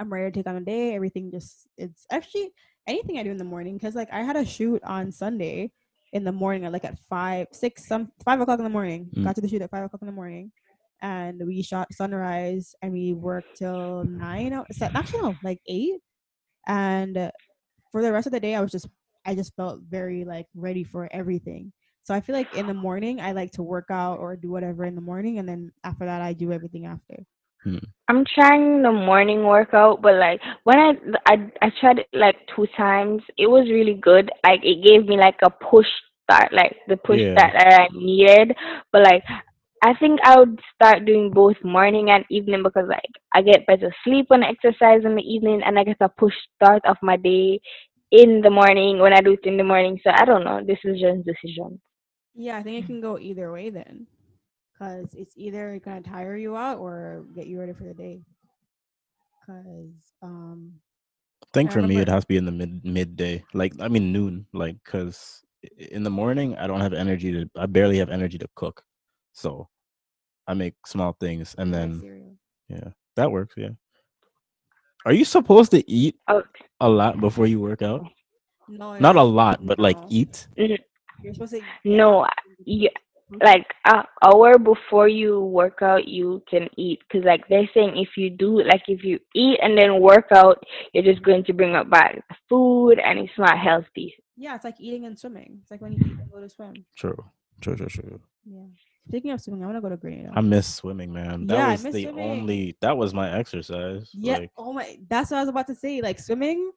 [0.00, 0.94] I'm ready to take on a day.
[0.94, 2.52] Everything just it's actually
[2.86, 5.70] anything I do in the morning because like I had a shoot on Sunday
[6.12, 9.10] in the morning at like at five six some five o'clock in the morning.
[9.16, 9.24] Mm.
[9.24, 10.50] Got to the shoot at five o'clock in the morning.
[11.02, 14.52] And we shot sunrise and we worked till nine.
[14.82, 16.00] Actually, no, like eight.
[16.66, 17.30] And
[17.90, 18.88] for the rest of the day i was just
[19.26, 21.72] i just felt very like ready for everything
[22.04, 24.84] so i feel like in the morning i like to work out or do whatever
[24.84, 27.24] in the morning and then after that i do everything after
[27.64, 27.78] Hmm.
[28.08, 30.92] I'm trying the morning workout, but like when I
[31.26, 34.30] I I tried it like two times, it was really good.
[34.44, 35.86] Like it gave me like a push
[36.24, 37.32] start, like the push Yeah.
[37.32, 38.56] start that I needed.
[38.92, 39.22] But like
[39.82, 43.94] I think I would start doing both morning and evening because like I get better
[44.04, 47.16] sleep when I exercise in the evening, and I get a push start of my
[47.16, 47.60] day
[48.10, 49.98] in the morning when I do it in the morning.
[50.04, 50.60] So I don't know.
[50.66, 51.80] This is just decision.
[52.34, 54.06] yeah i think it can go either way then
[54.80, 58.22] because it's either gonna tire you out or get you ready for the day
[59.40, 60.74] because um
[61.42, 63.88] I think I for me it has to be in the mid midday, like I
[63.88, 65.44] mean noon, like because
[65.76, 67.50] in the morning I don't have energy to.
[67.56, 68.84] I barely have energy to cook,
[69.32, 69.68] so
[70.46, 72.36] I make small things and then cereal.
[72.68, 73.54] yeah, that works.
[73.56, 73.70] Yeah,
[75.06, 76.42] Are you supposed to eat Oh,
[76.80, 78.06] a lot before you work out?
[78.68, 80.48] No, Not a lot, but like eat.
[81.22, 81.62] You're supposed to.
[81.84, 82.26] no,
[82.64, 82.90] you,
[83.42, 86.98] like a hour before you work out, you can eat.
[87.10, 90.62] Cause like they're saying, if you do, like if you eat and then work out,
[90.92, 94.14] you're just going to bring up bad food, and it's not healthy.
[94.36, 95.58] Yeah, it's like eating and swimming.
[95.62, 96.74] It's like when you eat and go to swim.
[96.96, 97.16] True.
[97.60, 98.20] True, true, true.
[98.46, 98.62] Yeah.
[99.08, 100.32] Speaking of swimming, I want to go to Grenada.
[100.34, 101.46] I miss swimming, man.
[101.46, 102.30] That Yeah, I was miss the swimming.
[102.30, 104.10] only that was my exercise.
[104.14, 104.38] yeah.
[104.38, 104.98] Like oh my.
[105.08, 106.00] That's what I was about to say.
[106.00, 106.70] Like swimming,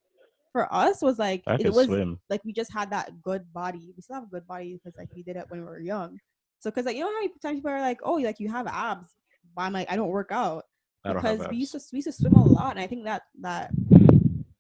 [0.52, 2.20] for us was like I it could was swim.
[2.30, 3.94] like we just had that good body.
[3.96, 6.18] We still have a good body because like we did it when we were young.
[6.64, 8.68] So because like you know how many times people are like, oh, like you have
[8.68, 9.12] abs,
[9.54, 10.64] but I'm like I don't work out
[11.04, 13.04] I don't because we used to we used to swim a lot, and I think
[13.04, 13.74] that that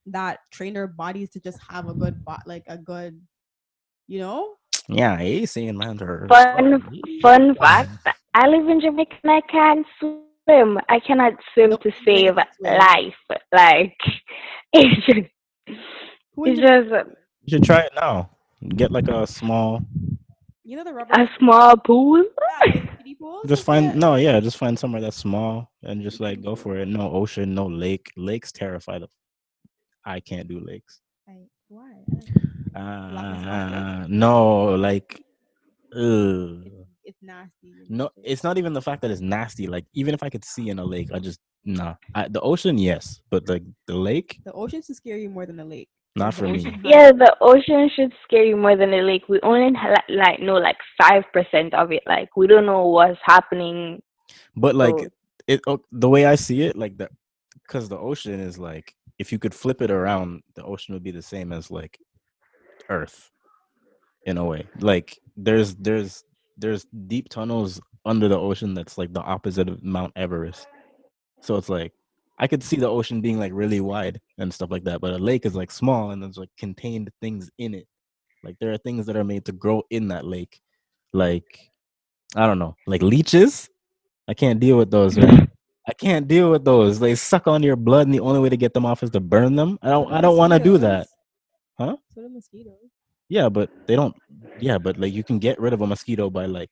[0.08, 3.22] that trained our bodies to just have a good bot like a good,
[4.08, 4.56] you know.
[4.90, 6.28] Yeah, I saying man to her.
[6.28, 6.84] Fun,
[7.22, 10.78] fun fact: I live in Jamaica and I can't swim.
[10.90, 12.78] I cannot swim Nope, to save swim.
[12.80, 13.40] life.
[13.54, 13.96] Like
[14.74, 15.78] it's just,
[16.36, 17.04] Who in it's just uh,
[17.46, 18.30] You should try it now.
[18.76, 19.86] Get like a small.
[20.74, 21.14] You know the rubber.
[21.14, 22.18] a small pool.
[22.18, 23.46] yeah, like kiddie pools?
[23.48, 23.96] Just find it.
[23.96, 26.88] no, yeah, just find somewhere that's small and just like go for it.
[26.88, 28.12] No ocean, no lake.
[28.18, 29.08] Lakes terrify the.
[30.04, 31.00] I can't do lakes.
[31.28, 31.92] Like, why?
[32.76, 33.48] I like it.
[33.48, 35.24] Uh, no, like,
[35.96, 36.64] ugh.
[36.66, 37.72] It's, it's nasty.
[37.88, 39.68] No, it's not even the fact that it's nasty.
[39.68, 41.94] Like, even if I could see in a lake, I just nah.
[42.16, 45.58] I, the ocean, yes, but like the lake, the ocean should scare you more than
[45.58, 45.90] the lake.
[46.16, 46.80] Not for me.
[46.84, 49.28] Yeah, the ocean should scare you more than the lake.
[49.30, 49.72] We only
[50.10, 52.04] like know like five percent of it.
[52.06, 54.02] Like we don't know what's happening.
[54.56, 55.08] But like So-
[55.48, 57.10] it, oh, the way I see it, like the,
[57.64, 61.12] because the ocean is like, if you could flip it around, the ocean would be
[61.12, 62.00] the same as like
[62.90, 63.30] Earth,
[64.26, 64.68] in a way.
[64.80, 66.24] Like there's there's
[66.58, 70.68] there's deep tunnels under the ocean that's like the opposite of Mount Everest.
[71.42, 71.94] So it's like
[72.40, 75.18] I could see the ocean being like really wide and stuff like that, but a
[75.18, 77.88] lake is like small and there's like contained things in it.
[78.44, 80.60] Like there are things that are made to grow in that lake.
[81.14, 81.60] Like
[82.36, 83.70] I don't know, like leeches.
[84.28, 85.52] I can't deal with those, man.
[85.88, 87.00] I can't deal with those.
[87.00, 89.20] They suck on your blood, and the only way to get them off is to
[89.20, 89.78] burn them.
[89.82, 90.12] I don't.
[90.14, 91.08] I don't want to do that.
[91.78, 91.98] Huh?
[92.16, 92.78] So do mosquitoes.
[93.30, 94.16] Yeah, but they don't.
[94.60, 96.70] Yeah, but like you can get rid of a mosquito by like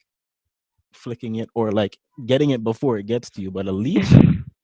[0.93, 3.51] flicking it or like getting it before it gets to you.
[3.51, 4.07] But a leech,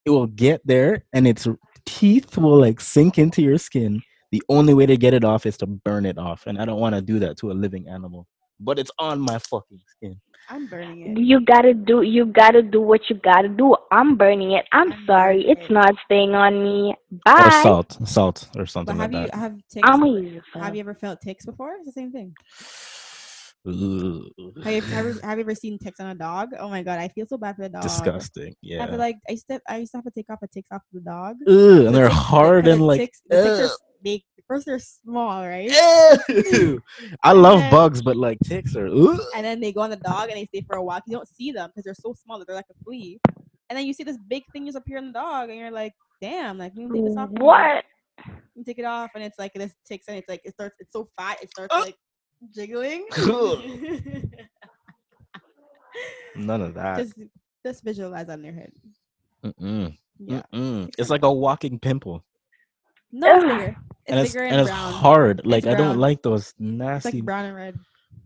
[0.08, 1.48] it will get there, and its
[1.86, 4.02] teeth will like sink into your skin.
[4.32, 6.80] The only way to get it off is to burn it off, and I don't
[6.80, 8.28] want to do that to a living animal.
[8.60, 10.20] But it's on my fucking skin.
[10.50, 11.20] I'm burning it.
[11.20, 12.04] You gotta do.
[12.04, 13.76] You gotta do what you gotta do.
[13.92, 14.66] I'm burning it.
[14.72, 15.44] I'm I'm sorry.
[15.44, 16.96] burning It's not staying on me.
[17.26, 17.34] Bye.
[17.38, 19.36] Or salt, salt, or But something have like you that.
[19.36, 19.84] have ticks?
[19.84, 20.18] I'm before?
[20.20, 20.42] easy.
[20.54, 21.76] Have you ever felt ticks before?
[21.76, 22.34] It's the same thing.
[23.68, 24.24] Ugh.
[24.64, 26.50] Have you ever have you ever seen ticks on a dog?
[26.60, 27.84] Oh my god, I feel so bad for the dog.
[27.84, 28.56] Disgusting.
[28.62, 28.78] Yeah.
[28.78, 28.90] I Yeah.
[28.92, 30.82] feel like I used to I used to have to take off the ticks off
[30.94, 31.36] the dog.
[31.48, 33.00] Ugh, and The they're ticks- hard because and like.
[33.02, 33.72] ticks, the ticks are, ugh.
[34.04, 35.70] they first they're small, right?
[36.30, 36.82] Ew.
[37.24, 38.88] I love then- bugs, but like ticks are.
[38.88, 39.20] Ugh.
[39.36, 41.02] And then they go on the dog and they stay for a while.
[41.08, 43.20] You don't see them because they're so small that they're like a flea.
[43.70, 45.92] And then you see this big thing just appear on the dog, and you're like,
[46.22, 46.58] "Damn!
[46.58, 47.84] Like, let me take this off." What?
[48.56, 50.78] You take it off, and it's like this ticks, and it's like it starts.
[50.80, 51.82] It's so fat, it starts Uh.
[51.82, 51.98] like
[52.54, 53.06] jiggling.
[56.36, 56.98] None of that.
[56.98, 57.14] just,
[57.66, 58.72] just visualize on your head.
[59.44, 59.98] Mm-mm.
[60.20, 60.42] Yeah.
[60.54, 60.94] Mm-mm.
[60.98, 62.24] It's like a walking pimple,
[63.12, 63.66] No, it's bigger.
[63.66, 63.78] It's
[64.08, 65.42] and it's bigger and, and, it's hard.
[65.46, 67.18] Like I don't like those It's nasty.
[67.18, 67.80] like brown and red.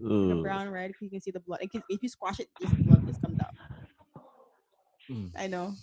[0.04, 0.42] Ugh.
[0.42, 0.92] brown and red.
[1.00, 1.60] You can see the blood.
[1.72, 3.54] Can, if you squash it, just blood just comes out.
[5.10, 5.32] Mm.
[5.38, 5.74] I know.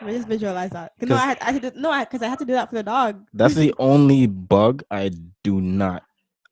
[0.00, 0.92] But just visualize that.
[1.00, 2.82] No, I had, I had to, no, because I, had to do that for the
[2.82, 3.26] dog.
[3.32, 5.12] That's the only bug I
[5.42, 6.02] do not.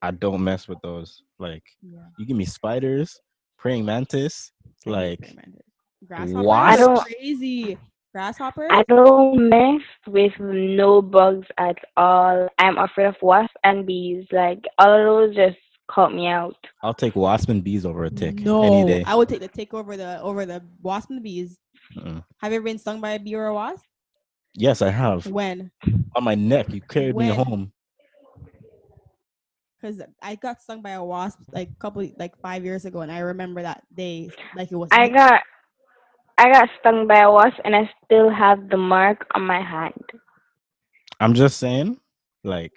[0.03, 1.23] I don't mess with those.
[1.39, 2.01] Like Yeah.
[2.19, 3.21] you give me spiders,
[3.59, 4.53] praying mantis,
[4.85, 5.63] like praying mantis.
[6.07, 6.45] grasshoppers.
[6.47, 6.73] wasp?
[6.73, 7.79] I don't- crazy.
[8.13, 8.69] Grasshoppers.
[8.71, 12.47] I don't mess with no bugs at all.
[12.59, 14.27] I'm afraid of wasps and bees.
[14.33, 15.57] Like all of those just
[15.89, 16.57] caught me out.
[16.83, 19.05] I'll take wasp and bees over a tick no, any day.
[19.07, 21.59] I would take the tick over the over the wasp and the bees.
[21.97, 22.23] Mm-mm.
[22.43, 23.85] Have you ever been stung by a bee or a wasp?
[24.55, 25.27] Yes, I have.
[25.27, 25.71] When?
[26.15, 27.73] On my neck, you carried me home.
[29.83, 33.11] Because I got stung by a wasp like a couple like five years ago, and
[33.11, 34.89] I remember that day like it was.
[34.93, 35.41] I got
[36.39, 39.93] I got stung by a wasp and I still have the mark on my hand.
[41.20, 41.99] I'm just saying,
[42.45, 42.72] like,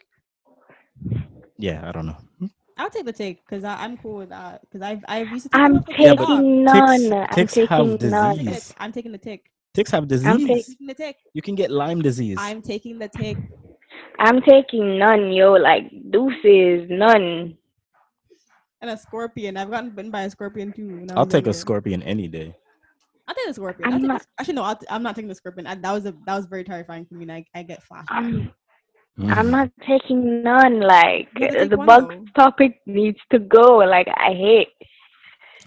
[1.58, 2.50] yeah, I don't know.
[2.78, 4.62] I'll take the tick because I'm cool with that.
[4.62, 7.12] Because I've I've used to take I'm off the Yeah, taking none.
[7.12, 8.38] ticks- I'm ticks taking have none.
[8.38, 8.74] Disease.
[8.80, 9.52] I'm taking the tick.
[9.76, 10.28] Ticks have disease.
[10.28, 11.18] I'm I'm taking the tick.
[11.34, 12.38] you can get Lyme disease.
[12.40, 13.38] I'm taking the tick.
[14.20, 15.54] I'm taking none, yo.
[15.54, 17.58] Like deuces, none.
[18.82, 19.58] And a scorpion.
[19.58, 21.08] I've gotten bitten by a scorpion too.
[21.10, 22.56] I I'll was take a scorpion any day.
[23.28, 23.88] I'll take the scorpion.
[23.90, 25.66] I'll I'm take not- the, actually, no, I'll, t- I'm not taking the scorpion.
[25.66, 27.24] I, that was a that was very terrifying for me.
[27.24, 28.08] And I, I get flashbacks.
[28.18, 28.54] Um,
[29.18, 29.32] Mm.
[29.34, 30.82] I'm not taking none.
[30.82, 32.26] Like You gotta take the one, bug though.
[32.44, 33.78] topic needs to go.
[33.78, 34.68] Like I hate.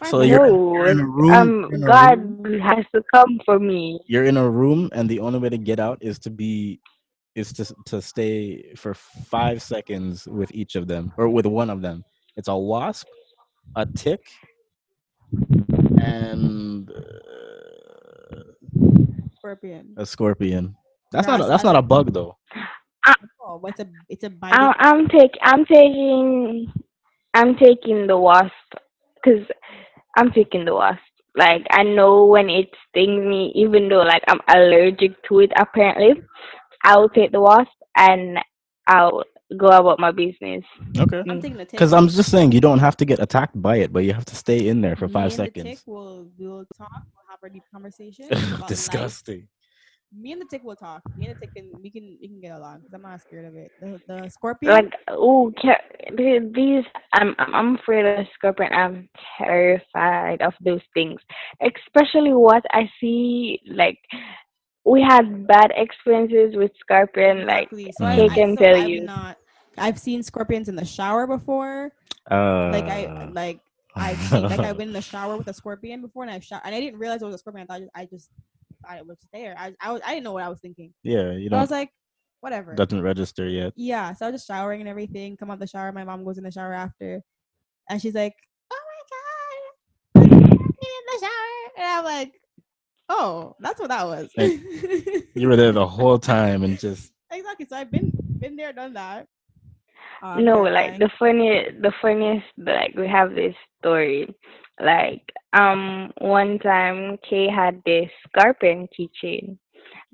[0.04, 0.28] So fine.
[0.28, 1.30] you're, you're in a room.
[1.32, 4.00] Um, in a God room- has to come for me.
[4.06, 6.78] You're in a room, and the only way to get out is to be,
[7.38, 11.82] is to to stay for five seconds with each of them, or with one of
[11.82, 12.04] them.
[12.36, 13.08] It's a wasp,
[13.76, 14.22] a tick,
[15.98, 18.42] and uh,
[19.38, 19.98] scorpion.
[19.98, 20.76] a scorpion.
[21.12, 22.36] That's Nah, not a, that's not not a bug though.
[23.40, 24.76] Oh, what's a it's a I'm, biting.
[24.80, 25.32] I'm take.
[25.42, 26.72] I'm taking.
[27.34, 28.52] I'm taking the wasp
[29.16, 29.46] because
[30.16, 31.00] I'm taking the wasp.
[31.36, 35.52] Like I know when it stings me, even though like I'm allergic to it.
[35.58, 36.22] Apparently,
[36.84, 38.38] I'll take the wasp and
[38.86, 39.24] I'll
[39.56, 40.64] go about my business.
[40.98, 41.22] Okay.
[41.28, 41.58] I'm taking.
[41.58, 44.24] Because I'm just saying you don't have to get attacked by it, but you have
[44.26, 45.82] to stay in there for Me five and The tick seconds.
[45.86, 47.02] will we'll talk.
[47.14, 48.26] We'll have a deep conversation.
[48.30, 48.68] about life.
[48.68, 49.48] Disgusting.
[50.16, 51.02] Me and the tick will talk.
[51.18, 53.44] Me and the tick can we can we can get along because I'm not scared
[53.44, 53.70] of it.
[53.80, 54.72] The the scorpion.
[54.72, 55.52] Like oh,
[56.16, 58.72] these I'm I'm I'm afraid of scorpion.
[58.72, 61.20] I'm terrified of those things,
[61.62, 63.60] especially what I see.
[63.66, 63.98] Like
[64.84, 67.46] we had bad experiences with scorpion.
[67.46, 67.92] Like Exactly.
[67.98, 68.06] So Mm.
[68.06, 69.02] I, They I, can so tell I've you.
[69.04, 69.36] Not,
[69.76, 71.92] I've seen scorpions in the shower before.
[72.30, 73.60] Uh, Like I like
[73.96, 76.62] I've seen like I went in the shower with a scorpion before, and I've shot
[76.64, 77.66] and I didn't realize it was a scorpion.
[77.68, 78.30] I thought I just
[78.86, 79.54] thought it was there.
[79.58, 80.92] I I, was, I didn't know what I was thinking.
[81.02, 81.56] yeah, you know.
[81.58, 81.90] I was like,
[82.40, 82.74] whatever.
[82.74, 83.72] doesn't register yet.
[83.76, 84.12] yeah.
[84.14, 85.36] So I was just showering and everything.
[85.36, 85.90] Come out the shower.
[85.92, 87.20] My mom goes in the shower after,
[87.90, 88.34] and she's like,
[88.72, 88.80] "Oh
[90.14, 92.32] my god, in the shower," and I'm like,
[93.08, 94.30] "Oh, that's what that was."
[95.34, 97.66] You were there the whole time and just exactly.
[97.66, 99.26] So I've been been there, done that.
[100.22, 100.98] Uh, no, like terrifying.
[100.98, 102.46] the funny, the funniest.
[102.56, 104.34] Like we have this story.
[104.80, 109.58] Like um, one time Kay had this scorpion keychain,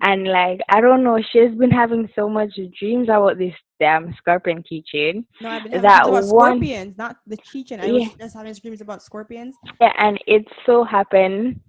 [0.02, 4.62] and like I don't know, she's been having so much dreams about this damn scorpion
[4.62, 5.24] keychain.
[5.40, 7.80] No, I've been having that dreams about one- scorpions, not the chichen.
[7.80, 8.08] I was Yeah.
[8.20, 11.60] just having dreams about scorpions Yeah, and it so happened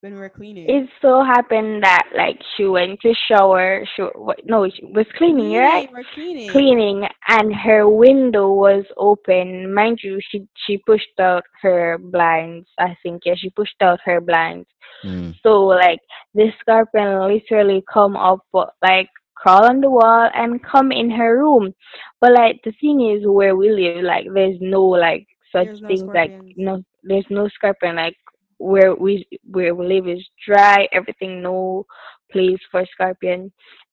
[0.00, 0.68] when we were cleaning.
[0.68, 5.52] it so happened that like she went to shower she wa- no she was cleaning
[5.52, 5.90] right?
[5.92, 6.50] We're cleaning.
[6.50, 9.72] cleaning and her window was open.
[9.74, 14.20] Mind you she she pushed out her blinds i think yeah she pushed out her
[14.20, 14.66] blinds.
[15.04, 16.00] Mm, so like
[16.34, 21.38] the scorpion literally come up uh, like crawl on the wall and come in her
[21.38, 21.74] room.
[22.20, 25.88] But like the thing is where we live like there's no like such There's no
[25.88, 28.16] things like no there's no scorpion like
[28.60, 31.84] where we where we live is dry everything no
[32.30, 33.50] place for scorpion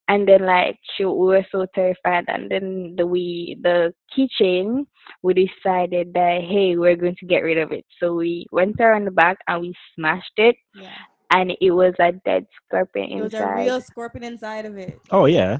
[0.08, 4.86] and then like she we were so terrified and then the we the keychain
[5.22, 9.06] we decided that hey we're going to get rid of it so we went around
[9.06, 10.90] the back and we smashed it Yeah.
[11.32, 15.00] and it was a dead scorpion It was a real scorpion inside of it.
[15.10, 15.58] oh yeah.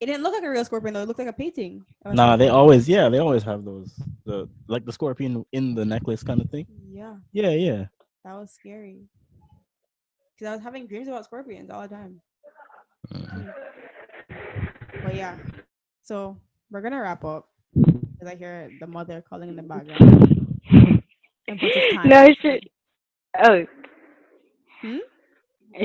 [0.00, 1.02] It didn't look like a real scorpion though.
[1.02, 1.84] It looked like a painting.
[2.04, 3.92] of a Nah, they always yeah they always have those
[4.24, 6.66] the like the scorpion in the necklace kind of thing.
[6.90, 7.84] Yeah, Yeah, yeah.
[8.24, 9.08] that was scary.
[10.38, 12.20] Cause I was having dreams about scorpions all the time.
[13.12, 13.52] Mhm.
[15.04, 15.36] But yeah,
[16.02, 16.38] so
[16.70, 20.56] we're gonna wrap up because I hear the mother calling in the background.
[21.48, 22.08] And plus it's time.
[22.08, 22.60] no, she.
[23.42, 23.64] Oh.
[24.80, 24.98] Hmm?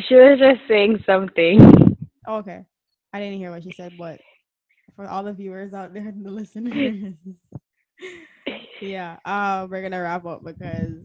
[0.08, 1.60] She was just saying something.
[2.28, 2.66] Oh, okay.
[3.16, 4.20] I didn't hear what she said, but
[4.98, 7.14] for all the viewers out there and the listeners,
[8.82, 11.00] yeah, uh, we're gonna wrap up because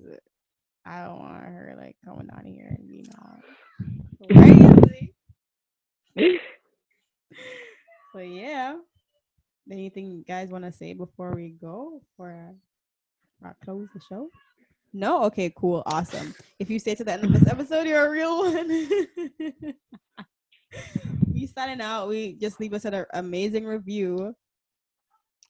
[0.84, 3.38] I don't want her like coming down here and being all
[4.32, 5.14] crazy.
[8.12, 8.74] So yeah,
[9.70, 12.56] anything you guys want to say before we go for
[13.46, 14.30] uh, close the show?
[14.92, 16.34] No, okay, cool, awesome.
[16.58, 19.74] If you stay to the end of this episode, you're a real one.
[21.32, 22.08] we signing out.
[22.08, 24.34] We just leave us an amazing review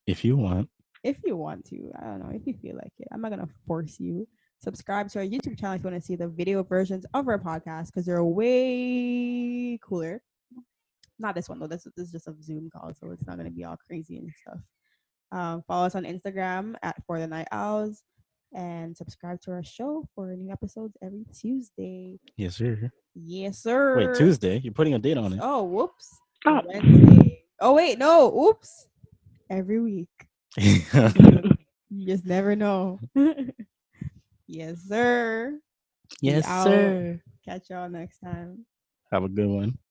[0.07, 0.69] If you want.
[1.05, 1.91] if you want to.
[2.01, 3.09] I don't know if you feel like it.
[3.13, 4.27] I'm not gonna force you.
[4.63, 7.39] Subscribe to our YouTube channel if you want to see the video versions of our
[7.39, 10.23] podcast because they're way cooler.
[11.19, 11.67] Not this one though.
[11.67, 14.31] This, this is just a Zoom call, so it's not gonna be all crazy and
[14.43, 14.59] stuff.
[15.33, 18.03] Um, follow us on Instagram at For the Night Owls
[18.55, 22.19] and subscribe to our show for new episodes every Tuesday.
[22.37, 22.91] Yes, sir.
[23.15, 23.97] Yes, sir.
[23.97, 24.59] Wait, Tuesday?
[24.59, 25.41] You're putting a date on it.
[25.43, 26.19] Oh, whoops.
[26.47, 26.61] Oh.
[26.65, 27.45] Wednesday.
[27.61, 28.49] Oh wait, no.
[28.49, 28.89] Oops.
[29.51, 30.09] Every week.
[31.91, 33.01] You just never know.
[34.47, 35.59] yes, sir.
[36.23, 37.21] yes, sir.
[37.45, 38.65] Catch y'all next time.
[39.11, 39.77] Have a good one.